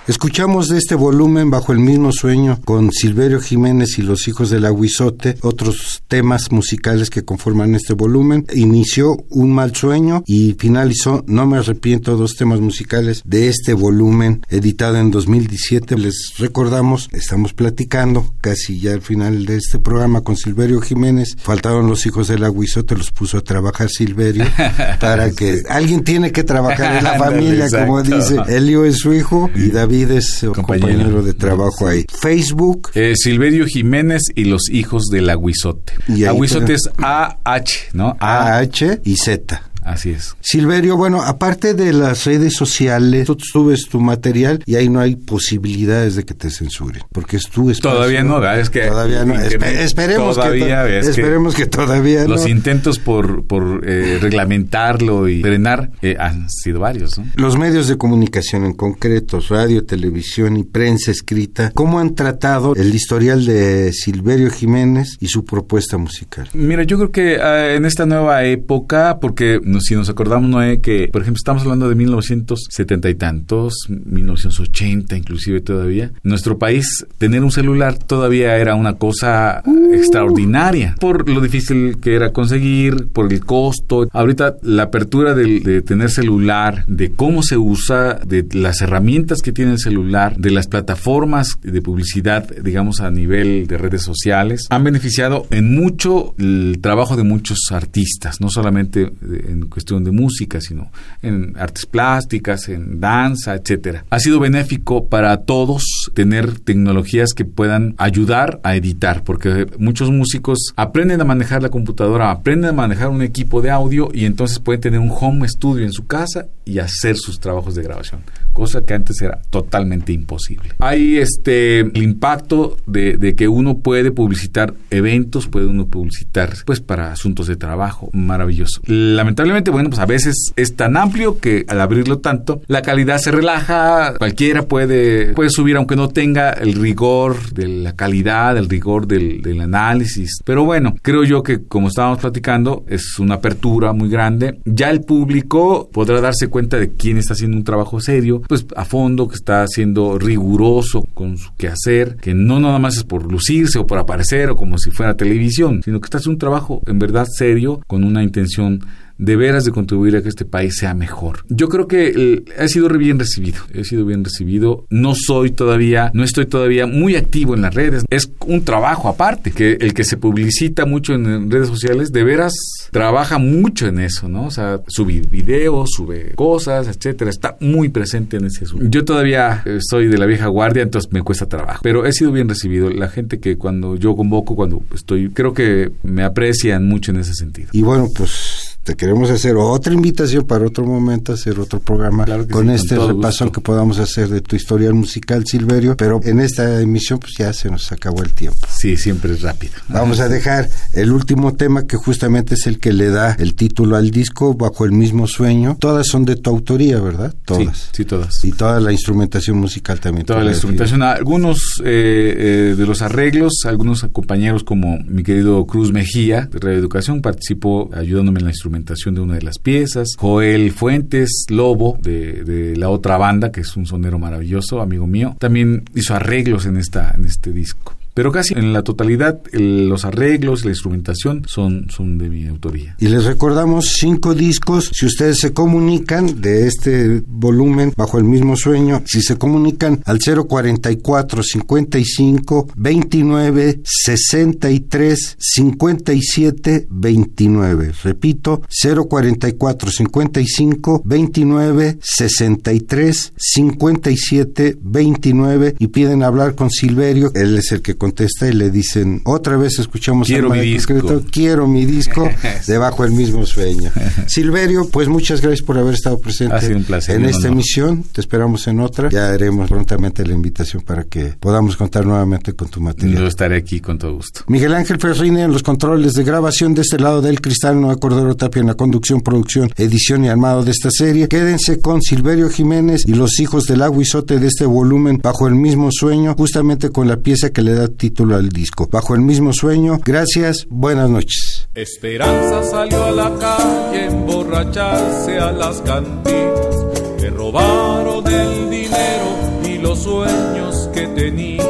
Escuchamos 0.08 0.68
de 0.68 0.78
este 0.78 0.94
volumen 0.94 1.50
bajo 1.50 1.72
el 1.72 1.80
mismo 1.80 2.12
sueño 2.12 2.60
con 2.64 2.92
Silverio 2.92 3.40
Jiménez 3.40 3.98
y 3.98 4.02
los 4.02 4.28
hijos 4.28 4.50
del 4.50 4.64
aguizote, 4.64 5.36
otros 5.40 6.04
temas 6.06 6.52
musicales 6.52 7.10
que 7.10 7.24
conforman 7.24 7.74
este 7.74 7.92
volumen. 7.92 8.46
Inició 8.54 9.16
Un 9.30 9.52
mal 9.52 9.74
sueño 9.74 10.22
y 10.24 10.54
finalizó 10.60 11.24
No 11.26 11.44
me 11.46 11.58
arrepiento, 11.58 12.16
dos 12.16 12.36
temas 12.36 12.60
musicales 12.60 13.22
de 13.24 13.48
este 13.48 13.74
volumen 13.74 14.42
editado 14.48 14.96
en 14.98 15.10
2017. 15.10 15.98
Les 15.98 16.34
recordamos, 16.38 17.08
estamos 17.12 17.52
platicando 17.52 18.32
casi 18.40 18.78
ya 18.78 18.92
al 18.92 19.02
final 19.02 19.44
de 19.44 19.56
este 19.56 19.80
programa 19.80 20.20
con 20.20 20.36
Silverio 20.36 20.80
Jiménez. 20.80 21.36
Faltaron 21.36 21.88
los 21.88 22.06
hijos 22.06 22.28
del 22.28 22.44
aguizote, 22.44 22.94
los 22.94 23.10
puso 23.10 23.38
a 23.38 23.40
trabajar 23.40 23.90
Silverio 23.90 24.44
para 25.00 25.32
que 25.32 25.62
alguien 25.68 26.04
tiene 26.04 26.30
que 26.30 26.44
trabajar 26.44 26.98
en 26.98 27.02
la 27.02 27.18
familia, 27.18 27.66
como 27.68 28.04
dice. 28.04 28.36
Elio 28.46 28.84
es 28.84 28.98
su 28.98 29.12
hijo 29.12 29.50
y 29.56 29.70
David 29.70 29.95
su 30.20 30.52
compañero, 30.52 31.22
de 31.22 31.34
trabajo 31.34 31.86
ahí. 31.86 32.04
Facebook. 32.20 32.90
Eh, 32.94 33.14
Silverio 33.16 33.66
Jiménez 33.66 34.22
y 34.34 34.44
los 34.44 34.68
hijos 34.70 35.06
del 35.10 35.30
aguizote. 35.30 35.94
Aguizote 36.28 36.74
es 36.74 36.90
A-H, 36.98 37.88
¿no? 37.92 38.16
A-H 38.20 39.00
y 39.04 39.16
Z. 39.16 39.62
Así 39.86 40.10
es. 40.10 40.36
Silverio, 40.40 40.96
bueno, 40.96 41.22
aparte 41.22 41.74
de 41.74 41.92
las 41.92 42.24
redes 42.24 42.54
sociales, 42.54 43.26
tú 43.26 43.36
subes 43.40 43.88
tu 43.88 44.00
material 44.00 44.60
y 44.66 44.74
ahí 44.74 44.88
no 44.88 44.98
hay 44.98 45.14
posibilidades 45.14 46.16
de 46.16 46.24
que 46.24 46.34
te 46.34 46.50
censuren, 46.50 47.02
porque 47.12 47.36
es 47.36 47.44
tu 47.44 47.70
espacio. 47.70 47.96
Todavía 47.96 48.24
no, 48.24 48.44
es 48.52 48.68
que 48.68 48.80
todavía 48.80 49.24
no. 49.24 49.34
esperemos 49.40 50.34
todavía, 50.34 50.84
que 50.86 50.98
esperemos 50.98 51.54
que, 51.54 51.66
todavía 51.66 52.26
los 52.26 52.48
intentos 52.48 52.98
por 52.98 53.44
por 53.44 53.82
eh, 53.86 54.18
reglamentarlo 54.20 55.28
y 55.28 55.42
frenar 55.42 55.90
eh, 56.02 56.16
han 56.18 56.50
sido 56.50 56.80
varios. 56.80 57.16
¿no? 57.16 57.26
Los 57.36 57.56
medios 57.56 57.86
de 57.86 57.96
comunicación 57.96 58.64
en 58.64 58.72
concreto, 58.72 59.38
radio, 59.48 59.84
televisión 59.84 60.56
y 60.56 60.64
prensa 60.64 61.12
escrita, 61.12 61.70
¿cómo 61.74 62.00
han 62.00 62.16
tratado 62.16 62.74
el 62.74 62.92
historial 62.92 63.46
de 63.46 63.92
Silverio 63.92 64.50
Jiménez 64.50 65.16
y 65.20 65.28
su 65.28 65.44
propuesta 65.44 65.96
musical? 65.96 66.48
Mira, 66.54 66.82
yo 66.82 66.96
creo 66.96 67.12
que 67.12 67.40
ah, 67.40 67.74
en 67.74 67.84
esta 67.84 68.04
nueva 68.04 68.44
época, 68.44 69.18
porque 69.20 69.60
si 69.80 69.94
nos 69.94 70.08
acordamos, 70.08 70.50
Noé, 70.50 70.80
que, 70.80 71.08
por 71.08 71.22
ejemplo, 71.22 71.38
estamos 71.38 71.62
hablando 71.62 71.88
de 71.88 71.94
1970 71.94 73.08
y 73.08 73.14
tantos, 73.14 73.74
1980 73.88 75.16
inclusive 75.16 75.60
todavía, 75.60 76.12
nuestro 76.22 76.58
país, 76.58 77.06
tener 77.18 77.42
un 77.42 77.50
celular 77.50 77.98
todavía 77.98 78.56
era 78.56 78.74
una 78.74 78.94
cosa 78.94 79.62
uh. 79.64 79.92
extraordinaria, 79.92 80.94
por 81.00 81.28
lo 81.28 81.40
difícil 81.40 81.98
que 82.00 82.14
era 82.14 82.32
conseguir, 82.32 83.08
por 83.08 83.32
el 83.32 83.44
costo. 83.44 84.08
Ahorita 84.12 84.56
la 84.62 84.84
apertura 84.84 85.34
de, 85.34 85.60
de 85.60 85.82
tener 85.82 86.10
celular, 86.10 86.84
de 86.86 87.12
cómo 87.12 87.42
se 87.42 87.56
usa, 87.56 88.14
de 88.14 88.46
las 88.52 88.80
herramientas 88.80 89.42
que 89.42 89.52
tiene 89.52 89.72
el 89.72 89.78
celular, 89.78 90.36
de 90.36 90.50
las 90.50 90.66
plataformas 90.66 91.58
de 91.62 91.82
publicidad, 91.82 92.48
digamos, 92.62 93.00
a 93.00 93.10
nivel 93.10 93.66
de 93.66 93.78
redes 93.78 94.02
sociales, 94.02 94.66
han 94.70 94.84
beneficiado 94.84 95.46
en 95.50 95.74
mucho 95.74 96.34
el 96.38 96.78
trabajo 96.80 97.16
de 97.16 97.22
muchos 97.22 97.58
artistas, 97.70 98.40
no 98.40 98.48
solamente 98.48 99.12
en 99.22 99.65
cuestión 99.68 100.04
de 100.04 100.10
música, 100.10 100.60
sino 100.60 100.90
en 101.22 101.54
artes 101.58 101.86
plásticas, 101.86 102.68
en 102.68 103.00
danza, 103.00 103.54
etcétera. 103.54 104.04
Ha 104.10 104.18
sido 104.18 104.40
benéfico 104.40 105.08
para 105.08 105.36
todos 105.38 106.10
tener 106.14 106.60
tecnologías 106.60 107.32
que 107.34 107.44
puedan 107.44 107.94
ayudar 107.98 108.60
a 108.62 108.76
editar, 108.76 109.22
porque 109.24 109.66
muchos 109.78 110.10
músicos 110.10 110.72
aprenden 110.76 111.20
a 111.20 111.24
manejar 111.24 111.62
la 111.62 111.68
computadora, 111.68 112.30
aprenden 112.30 112.70
a 112.70 112.74
manejar 112.74 113.08
un 113.08 113.22
equipo 113.22 113.62
de 113.62 113.70
audio 113.70 114.08
y 114.12 114.24
entonces 114.24 114.58
pueden 114.58 114.80
tener 114.80 115.00
un 115.00 115.12
home 115.12 115.48
studio 115.48 115.84
en 115.84 115.92
su 115.92 116.06
casa 116.06 116.46
y 116.64 116.78
hacer 116.78 117.16
sus 117.16 117.40
trabajos 117.40 117.74
de 117.74 117.82
grabación 117.82 118.22
cosa 118.56 118.86
que 118.86 118.94
antes 118.94 119.20
era 119.20 119.38
totalmente 119.50 120.14
imposible. 120.14 120.70
Hay 120.78 121.18
este 121.18 121.80
el 121.80 122.02
impacto 122.02 122.78
de, 122.86 123.34
que 123.36 123.48
uno 123.48 123.80
puede 123.80 124.12
publicitar 124.12 124.72
eventos, 124.90 125.46
puede 125.46 125.66
uno 125.66 125.88
publicitar 125.88 126.54
pues 126.64 126.80
para 126.80 127.12
asuntos 127.12 127.48
de 127.48 127.56
trabajo, 127.56 128.08
maravilloso. 128.14 128.80
Lamentablemente, 128.86 129.70
bueno, 129.70 129.90
pues 129.90 130.00
a 130.00 130.06
veces 130.06 130.54
es 130.56 130.74
tan 130.74 130.96
amplio 130.96 131.38
que 131.38 131.66
al 131.68 131.82
abrirlo 131.82 132.20
tanto, 132.20 132.62
la 132.66 132.80
calidad 132.80 133.18
se 133.18 133.30
relaja, 133.30 134.14
cualquiera 134.16 134.62
puede, 134.62 135.34
puede 135.34 135.50
subir 135.50 135.76
aunque 135.76 135.94
no 135.94 136.08
tenga 136.08 136.48
el 136.48 136.72
rigor 136.76 137.52
de 137.52 137.68
la 137.68 137.94
calidad, 137.94 138.56
el 138.56 138.70
rigor 138.70 139.06
del, 139.06 139.42
del 139.42 139.60
análisis. 139.60 140.40
Pero 140.46 140.64
bueno, 140.64 140.96
creo 141.02 141.24
yo 141.24 141.42
que 141.42 141.64
como 141.64 141.88
estábamos 141.88 142.20
platicando, 142.20 142.86
es 142.88 143.18
una 143.18 143.34
apertura 143.34 143.92
muy 143.92 144.08
grande. 144.08 144.60
Ya 144.64 144.88
el 144.88 145.02
público 145.02 145.90
podrá 145.92 146.22
darse 146.22 146.48
cuenta 146.48 146.78
de 146.78 146.94
quién 146.94 147.18
está 147.18 147.34
haciendo 147.34 147.58
un 147.58 147.64
trabajo 147.64 148.00
serio, 148.00 148.45
pues 148.48 148.66
a 148.76 148.84
fondo, 148.84 149.28
que 149.28 149.34
está 149.34 149.66
siendo 149.66 150.18
riguroso 150.18 151.02
con 151.14 151.38
su 151.38 151.54
quehacer, 151.56 152.16
que 152.16 152.34
no 152.34 152.60
nada 152.60 152.78
más 152.78 152.96
es 152.96 153.04
por 153.04 153.30
lucirse 153.30 153.78
o 153.78 153.86
por 153.86 153.98
aparecer 153.98 154.50
o 154.50 154.56
como 154.56 154.78
si 154.78 154.90
fuera 154.90 155.16
televisión, 155.16 155.82
sino 155.84 156.00
que 156.00 156.06
está 156.06 156.18
haciendo 156.18 156.34
un 156.34 156.38
trabajo 156.38 156.82
en 156.86 156.98
verdad 156.98 157.26
serio 157.30 157.80
con 157.86 158.04
una 158.04 158.22
intención 158.22 158.80
de 159.18 159.36
veras 159.36 159.64
de 159.64 159.72
contribuir 159.72 160.16
a 160.16 160.22
que 160.22 160.28
este 160.28 160.44
país 160.44 160.76
sea 160.78 160.94
mejor. 160.94 161.44
Yo 161.48 161.68
creo 161.68 161.86
que 161.88 162.12
eh, 162.16 162.44
ha 162.58 162.68
sido 162.68 162.88
bien 162.88 163.18
recibido, 163.18 163.58
he 163.72 163.84
sido 163.84 164.04
bien 164.04 164.24
recibido. 164.24 164.86
No 164.90 165.14
soy 165.14 165.50
todavía, 165.50 166.10
no 166.14 166.24
estoy 166.24 166.46
todavía 166.46 166.86
muy 166.86 167.16
activo 167.16 167.54
en 167.54 167.62
las 167.62 167.74
redes. 167.74 168.04
Es 168.10 168.30
un 168.46 168.64
trabajo 168.64 169.08
aparte, 169.08 169.52
que 169.52 169.72
el 169.80 169.94
que 169.94 170.04
se 170.04 170.16
publicita 170.16 170.86
mucho 170.86 171.14
en 171.14 171.50
redes 171.50 171.68
sociales, 171.68 172.12
de 172.12 172.24
veras 172.24 172.54
trabaja 172.90 173.38
mucho 173.38 173.86
en 173.86 174.00
eso, 174.00 174.28
¿no? 174.28 174.46
O 174.46 174.50
sea, 174.50 174.80
sube 174.86 175.22
videos, 175.30 175.90
sube 175.94 176.32
cosas, 176.34 176.88
etcétera. 176.88 177.30
Está 177.30 177.56
muy 177.60 177.88
presente 177.88 178.36
en 178.36 178.46
ese 178.46 178.64
asunto. 178.64 178.86
Yo 178.88 179.04
todavía 179.04 179.64
soy 179.80 180.06
de 180.06 180.18
la 180.18 180.26
vieja 180.26 180.46
guardia, 180.46 180.82
entonces 180.82 181.12
me 181.12 181.22
cuesta 181.22 181.46
trabajo. 181.46 181.80
Pero 181.82 182.06
he 182.06 182.12
sido 182.12 182.32
bien 182.32 182.48
recibido. 182.48 182.90
La 182.90 183.08
gente 183.08 183.40
que 183.40 183.56
cuando 183.56 183.96
yo 183.96 184.16
convoco, 184.16 184.56
cuando 184.56 184.82
estoy, 184.94 185.30
creo 185.30 185.52
que 185.52 185.92
me 186.02 186.22
aprecian 186.22 186.86
mucho 186.86 187.10
en 187.10 187.18
ese 187.18 187.34
sentido. 187.34 187.68
Y 187.72 187.82
bueno, 187.82 188.08
pues 188.14 188.65
te 188.86 188.94
queremos 188.94 189.30
hacer 189.30 189.56
otra 189.56 189.92
invitación 189.92 190.44
para 190.44 190.64
otro 190.64 190.86
momento, 190.86 191.32
hacer 191.32 191.58
otro 191.58 191.80
programa 191.80 192.24
con 192.52 192.70
este 192.70 192.96
repaso 192.96 193.50
que 193.50 193.60
podamos 193.60 193.98
hacer 193.98 194.28
de 194.28 194.40
tu 194.40 194.54
historial 194.54 194.94
musical, 194.94 195.44
Silverio, 195.44 195.96
pero 195.96 196.20
en 196.22 196.38
esta 196.38 196.80
emisión 196.80 197.18
pues 197.18 197.32
ya 197.36 197.52
se 197.52 197.68
nos 197.68 197.90
acabó 197.90 198.22
el 198.22 198.32
tiempo. 198.32 198.60
Sí, 198.68 198.96
siempre 198.96 199.32
es 199.32 199.42
rápido. 199.42 199.72
Vamos 199.88 200.20
a 200.20 200.28
dejar 200.28 200.68
el 200.92 201.10
último 201.10 201.54
tema 201.54 201.88
que 201.88 201.96
justamente 201.96 202.54
es 202.54 202.68
el 202.68 202.78
que 202.78 202.92
le 202.92 203.10
da 203.10 203.32
el 203.40 203.56
título 203.56 203.96
al 203.96 204.12
disco, 204.12 204.54
Bajo 204.54 204.84
el 204.84 204.92
mismo 204.92 205.26
sueño. 205.26 205.76
Todas 205.80 206.06
son 206.06 206.24
de 206.24 206.36
tu 206.36 206.50
autoría, 206.50 207.00
¿verdad? 207.00 207.34
Todas. 207.44 207.90
Sí, 207.90 208.04
todas. 208.04 208.44
Y 208.44 208.52
toda 208.52 208.78
la 208.78 208.92
instrumentación 208.92 209.58
musical 209.58 209.98
también. 209.98 210.26
Toda 210.26 210.44
la 210.44 210.52
instrumentación. 210.52 211.02
Algunos 211.02 211.82
eh, 211.84 212.34
eh, 212.36 212.74
de 212.78 212.86
los 212.86 213.02
arreglos, 213.02 213.64
algunos 213.64 214.06
compañeros 214.12 214.62
como 214.62 215.00
mi 215.00 215.24
querido 215.24 215.66
Cruz 215.66 215.90
Mejía 215.90 216.48
de 216.52 216.60
Radio 216.60 216.78
Educación 216.78 217.20
participó 217.20 217.90
ayudándome 217.92 218.38
en 218.38 218.44
la 218.44 218.50
instrumentación 218.52 218.75
de 218.84 219.20
una 219.20 219.34
de 219.34 219.42
las 219.42 219.58
piezas. 219.58 220.14
Joel 220.18 220.72
Fuentes, 220.72 221.46
Lobo, 221.48 221.98
de, 222.00 222.44
de, 222.44 222.76
la 222.76 222.90
otra 222.90 223.16
banda, 223.16 223.50
que 223.52 223.60
es 223.60 223.76
un 223.76 223.86
sonero 223.86 224.18
maravilloso, 224.18 224.80
amigo 224.80 225.06
mío, 225.06 225.36
también 225.38 225.84
hizo 225.94 226.14
arreglos 226.14 226.66
en, 226.66 226.76
esta, 226.76 227.12
en 227.16 227.24
este 227.24 227.52
disco 227.52 227.96
pero 228.16 228.32
casi 228.32 228.54
en 228.54 228.72
la 228.72 228.82
totalidad 228.82 229.42
los 229.52 230.06
arreglos, 230.06 230.64
la 230.64 230.70
instrumentación 230.70 231.42
son, 231.46 231.90
son 231.90 232.16
de 232.16 232.30
mi 232.30 232.46
autoría. 232.46 232.96
Y 232.98 233.08
les 233.08 233.24
recordamos 233.24 233.92
cinco 233.98 234.34
discos, 234.34 234.90
si 234.94 235.04
ustedes 235.04 235.38
se 235.38 235.52
comunican 235.52 236.40
de 236.40 236.66
este 236.66 237.22
volumen 237.26 237.92
bajo 237.94 238.16
el 238.16 238.24
mismo 238.24 238.56
sueño, 238.56 239.02
si 239.04 239.20
se 239.20 239.36
comunican 239.36 240.00
al 240.06 240.18
044 240.18 241.42
55 241.42 242.68
29 242.74 243.80
63 243.84 245.36
57 245.38 246.86
29. 246.88 247.92
Repito, 248.02 248.62
044 248.70 249.90
55 249.90 251.02
29 251.04 251.98
63 252.00 253.32
57 253.36 254.78
29 254.80 255.74
y 255.78 255.86
piden 255.88 256.22
hablar 256.22 256.54
con 256.54 256.70
Silverio, 256.70 257.30
él 257.34 257.58
es 257.58 257.72
el 257.72 257.82
que 257.82 258.05
contesta 258.06 258.48
y 258.48 258.52
le 258.52 258.70
dicen, 258.70 259.20
otra 259.24 259.56
vez 259.56 259.80
escuchamos 259.80 260.28
quiero 260.28 260.50
mi 260.50 260.60
disco. 260.60 260.94
quiero 261.30 261.66
mi 261.66 261.84
disco, 261.84 262.30
debajo 262.68 263.02
del 263.02 263.12
mismo 263.12 263.44
sueño. 263.44 263.90
Silverio, 264.28 264.88
pues 264.88 265.08
muchas 265.08 265.40
gracias 265.40 265.66
por 265.66 265.76
haber 265.76 265.94
estado 265.94 266.20
presente 266.20 266.66
en 266.66 267.24
esta 267.24 267.48
emisión, 267.48 268.04
te 268.12 268.20
esperamos 268.20 268.68
en 268.68 268.78
otra, 268.78 269.08
ya 269.10 269.30
haremos 269.30 269.68
prontamente 269.68 270.24
la 270.24 270.34
invitación 270.34 270.82
para 270.82 271.02
que 271.04 271.34
podamos 271.40 271.76
contar 271.76 272.06
nuevamente 272.06 272.52
con 272.52 272.68
tu 272.68 272.80
material. 272.80 273.22
Yo 273.22 273.26
estaré 273.26 273.56
aquí 273.56 273.80
con 273.80 273.98
todo 273.98 274.14
gusto. 274.14 274.42
Miguel 274.46 274.74
Ángel 274.74 275.00
Ferrini 275.00 275.42
en 275.42 275.52
los 275.52 275.64
controles 275.64 276.12
de 276.12 276.22
grabación 276.22 276.74
de 276.74 276.82
este 276.82 277.00
lado 277.00 277.20
del 277.22 277.40
cristal, 277.40 277.80
Noé 277.80 277.96
Cordero 277.96 278.36
Tapia 278.36 278.60
en 278.60 278.68
la 278.68 278.74
conducción, 278.74 279.20
producción, 279.20 279.68
edición 279.76 280.24
y 280.24 280.28
armado 280.28 280.62
de 280.62 280.70
esta 280.70 280.90
serie. 280.92 281.26
Quédense 281.26 281.80
con 281.80 282.02
Silverio 282.02 282.50
Jiménez 282.50 283.02
y 283.04 283.14
los 283.14 283.40
hijos 283.40 283.64
del 283.64 283.82
aguizote 283.82 284.38
de 284.38 284.46
este 284.46 284.64
volumen 284.64 285.18
bajo 285.20 285.48
el 285.48 285.56
mismo 285.56 285.88
sueño, 285.90 286.34
justamente 286.36 286.90
con 286.90 287.08
la 287.08 287.16
pieza 287.16 287.50
que 287.50 287.62
le 287.62 287.74
da 287.74 287.88
título 287.96 288.36
al 288.36 288.50
disco. 288.50 288.88
Bajo 288.90 289.14
el 289.14 289.20
mismo 289.20 289.52
sueño, 289.52 289.98
gracias, 290.04 290.66
buenas 290.68 291.10
noches. 291.10 291.68
Esperanza 291.74 292.62
salió 292.62 293.04
a 293.04 293.10
la 293.10 293.38
calle 293.38 294.06
emborracharse 294.06 295.38
a 295.38 295.52
las 295.52 295.80
cantinas, 295.82 296.76
que 297.18 297.30
robaron 297.30 298.26
el 298.26 298.70
dinero 298.70 299.46
los 299.78 300.00
sueños 300.00 300.88
que 300.92 301.06
tenía. 301.08 301.62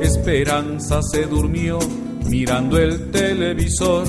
Esperanza 0.00 1.00
se 1.02 1.26
durmió 1.26 1.78
mirando 2.26 2.78
el 2.78 3.10
televisor, 3.10 4.04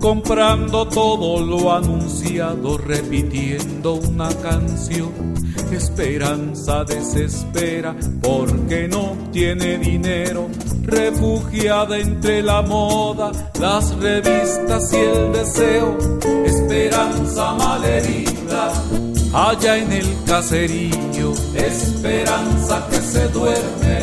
comprando 0.00 0.86
todo 0.88 1.44
lo 1.44 1.72
anunciado, 1.72 2.78
repitiendo 2.78 3.94
una 3.94 4.28
canción. 4.40 5.34
Esperanza 5.72 6.84
desespera 6.84 7.96
porque 8.20 8.88
no 8.88 9.16
tiene 9.32 9.78
dinero, 9.78 10.48
refugiada 10.82 11.98
entre 11.98 12.42
la 12.42 12.60
moda, 12.62 13.32
las 13.58 13.94
revistas 13.96 14.92
y 14.92 14.96
el 14.96 15.32
deseo. 15.32 15.96
Esperanza 16.44 17.54
malherida 17.54 18.72
allá 19.32 19.78
en 19.78 19.92
el 19.92 20.06
caserío, 20.26 21.32
esperanza 21.54 22.86
que 22.90 22.96
se 22.96 23.28
duerme 23.28 24.00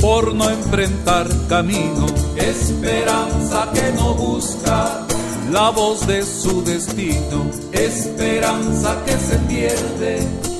por 0.00 0.34
no 0.34 0.50
enfrentar 0.50 1.28
camino, 1.48 2.06
esperanza 2.36 3.70
que 3.72 3.92
no 3.92 4.14
busca 4.14 5.06
la 5.52 5.70
voz 5.70 6.04
de 6.06 6.24
su 6.24 6.64
destino, 6.64 7.46
esperanza 7.72 8.96
que 9.06 9.12
se 9.12 9.38
pierde 9.38 10.51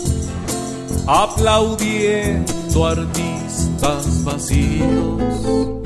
aplaudiendo 1.06 2.84
artistas 2.84 4.22
vacíos. 4.24 5.81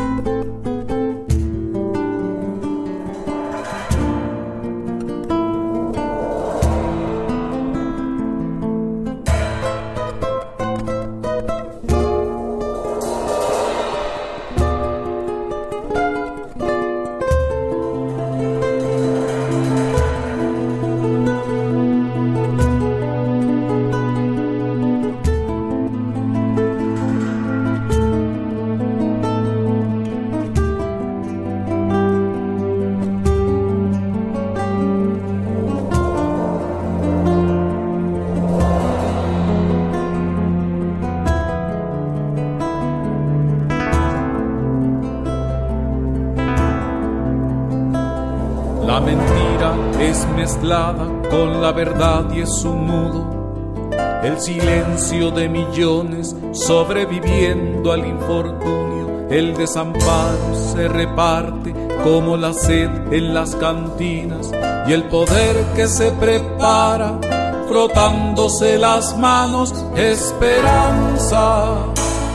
Con 51.30 51.62
la 51.62 51.70
verdad 51.70 52.24
y 52.34 52.40
es 52.40 52.64
un 52.64 52.88
nudo. 52.88 53.90
El 54.24 54.40
silencio 54.40 55.30
de 55.30 55.48
millones 55.48 56.34
sobreviviendo 56.50 57.92
al 57.92 58.04
infortunio. 58.04 59.28
El 59.30 59.56
desamparo 59.56 60.54
se 60.72 60.88
reparte 60.88 61.72
como 62.02 62.36
la 62.36 62.52
sed 62.52 62.90
en 63.12 63.32
las 63.32 63.54
cantinas 63.54 64.50
y 64.88 64.92
el 64.92 65.04
poder 65.04 65.56
que 65.76 65.86
se 65.86 66.10
prepara 66.10 67.20
frotándose 67.68 68.76
las 68.76 69.16
manos. 69.16 69.72
Esperanza 69.94 71.76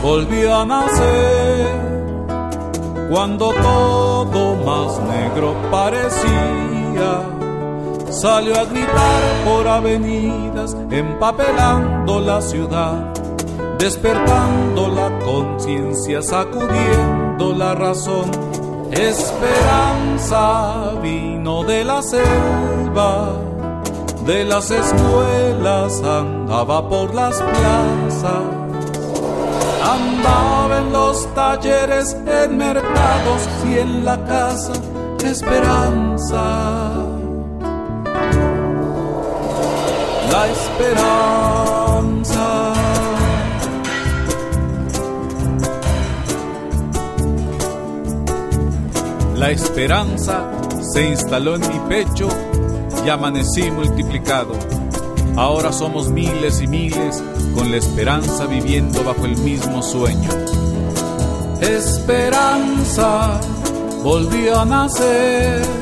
volvió 0.02 0.54
a 0.54 0.64
nacer 0.64 1.82
cuando 3.10 3.52
todo 3.52 4.56
más 4.64 4.98
negro 5.00 5.54
parecía 5.70 7.41
salió 8.12 8.58
a 8.58 8.64
gritar 8.64 9.22
por 9.44 9.66
avenidas, 9.66 10.76
empapelando 10.90 12.20
la 12.20 12.40
ciudad, 12.42 13.12
despertando 13.78 14.88
la 14.88 15.18
conciencia, 15.20 16.22
sacudiendo 16.22 17.54
la 17.54 17.74
razón. 17.74 18.30
Esperanza 18.92 20.92
vino 21.02 21.64
de 21.64 21.84
la 21.84 22.02
selva, 22.02 23.32
de 24.26 24.44
las 24.44 24.70
escuelas, 24.70 26.02
andaba 26.02 26.88
por 26.88 27.14
las 27.14 27.40
plazas. 27.40 28.42
Andaba 29.82 30.78
en 30.78 30.92
los 30.92 31.26
talleres, 31.34 32.16
en 32.26 32.56
mercados 32.56 33.48
y 33.66 33.78
en 33.78 34.04
la 34.04 34.24
casa, 34.24 34.72
esperanza 35.24 37.12
la 40.32 40.48
esperanza. 40.48 41.12
La 49.36 49.50
esperanza 49.50 50.50
se 50.94 51.08
instaló 51.08 51.56
en 51.56 51.60
mi 51.60 51.78
pecho 51.88 52.28
y 53.04 53.10
amanecí 53.10 53.70
multiplicado. 53.70 54.54
Ahora 55.36 55.70
somos 55.70 56.08
miles 56.10 56.62
y 56.62 56.66
miles 56.66 57.22
con 57.54 57.70
la 57.70 57.76
esperanza 57.76 58.46
viviendo 58.46 59.04
bajo 59.04 59.26
el 59.26 59.36
mismo 59.36 59.82
sueño. 59.82 60.30
Esperanza 61.60 63.38
volvió 64.02 64.60
a 64.60 64.64
nacer 64.64 65.81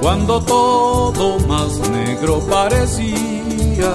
cuando 0.00 0.40
todo 0.40 1.38
más 1.46 1.78
negro 1.90 2.40
parecía. 2.40 3.92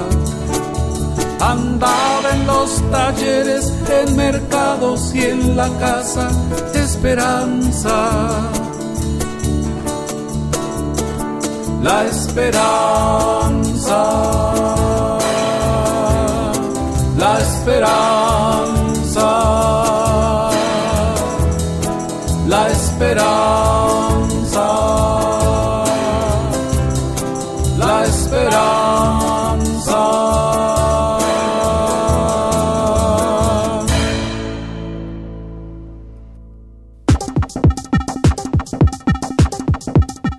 Andaba 1.40 2.30
en 2.34 2.48
los 2.48 2.82
talleres, 2.90 3.74
en 3.90 4.16
mercados 4.16 5.14
y 5.14 5.26
en 5.26 5.58
la 5.58 5.70
casa 5.78 6.30
esperanza. 7.04 8.50
La 11.82 12.06
esperanza, 12.06 14.04
la 17.18 17.40
esperanza, 17.40 18.10
la 22.48 22.70
esperanza. 22.70 23.63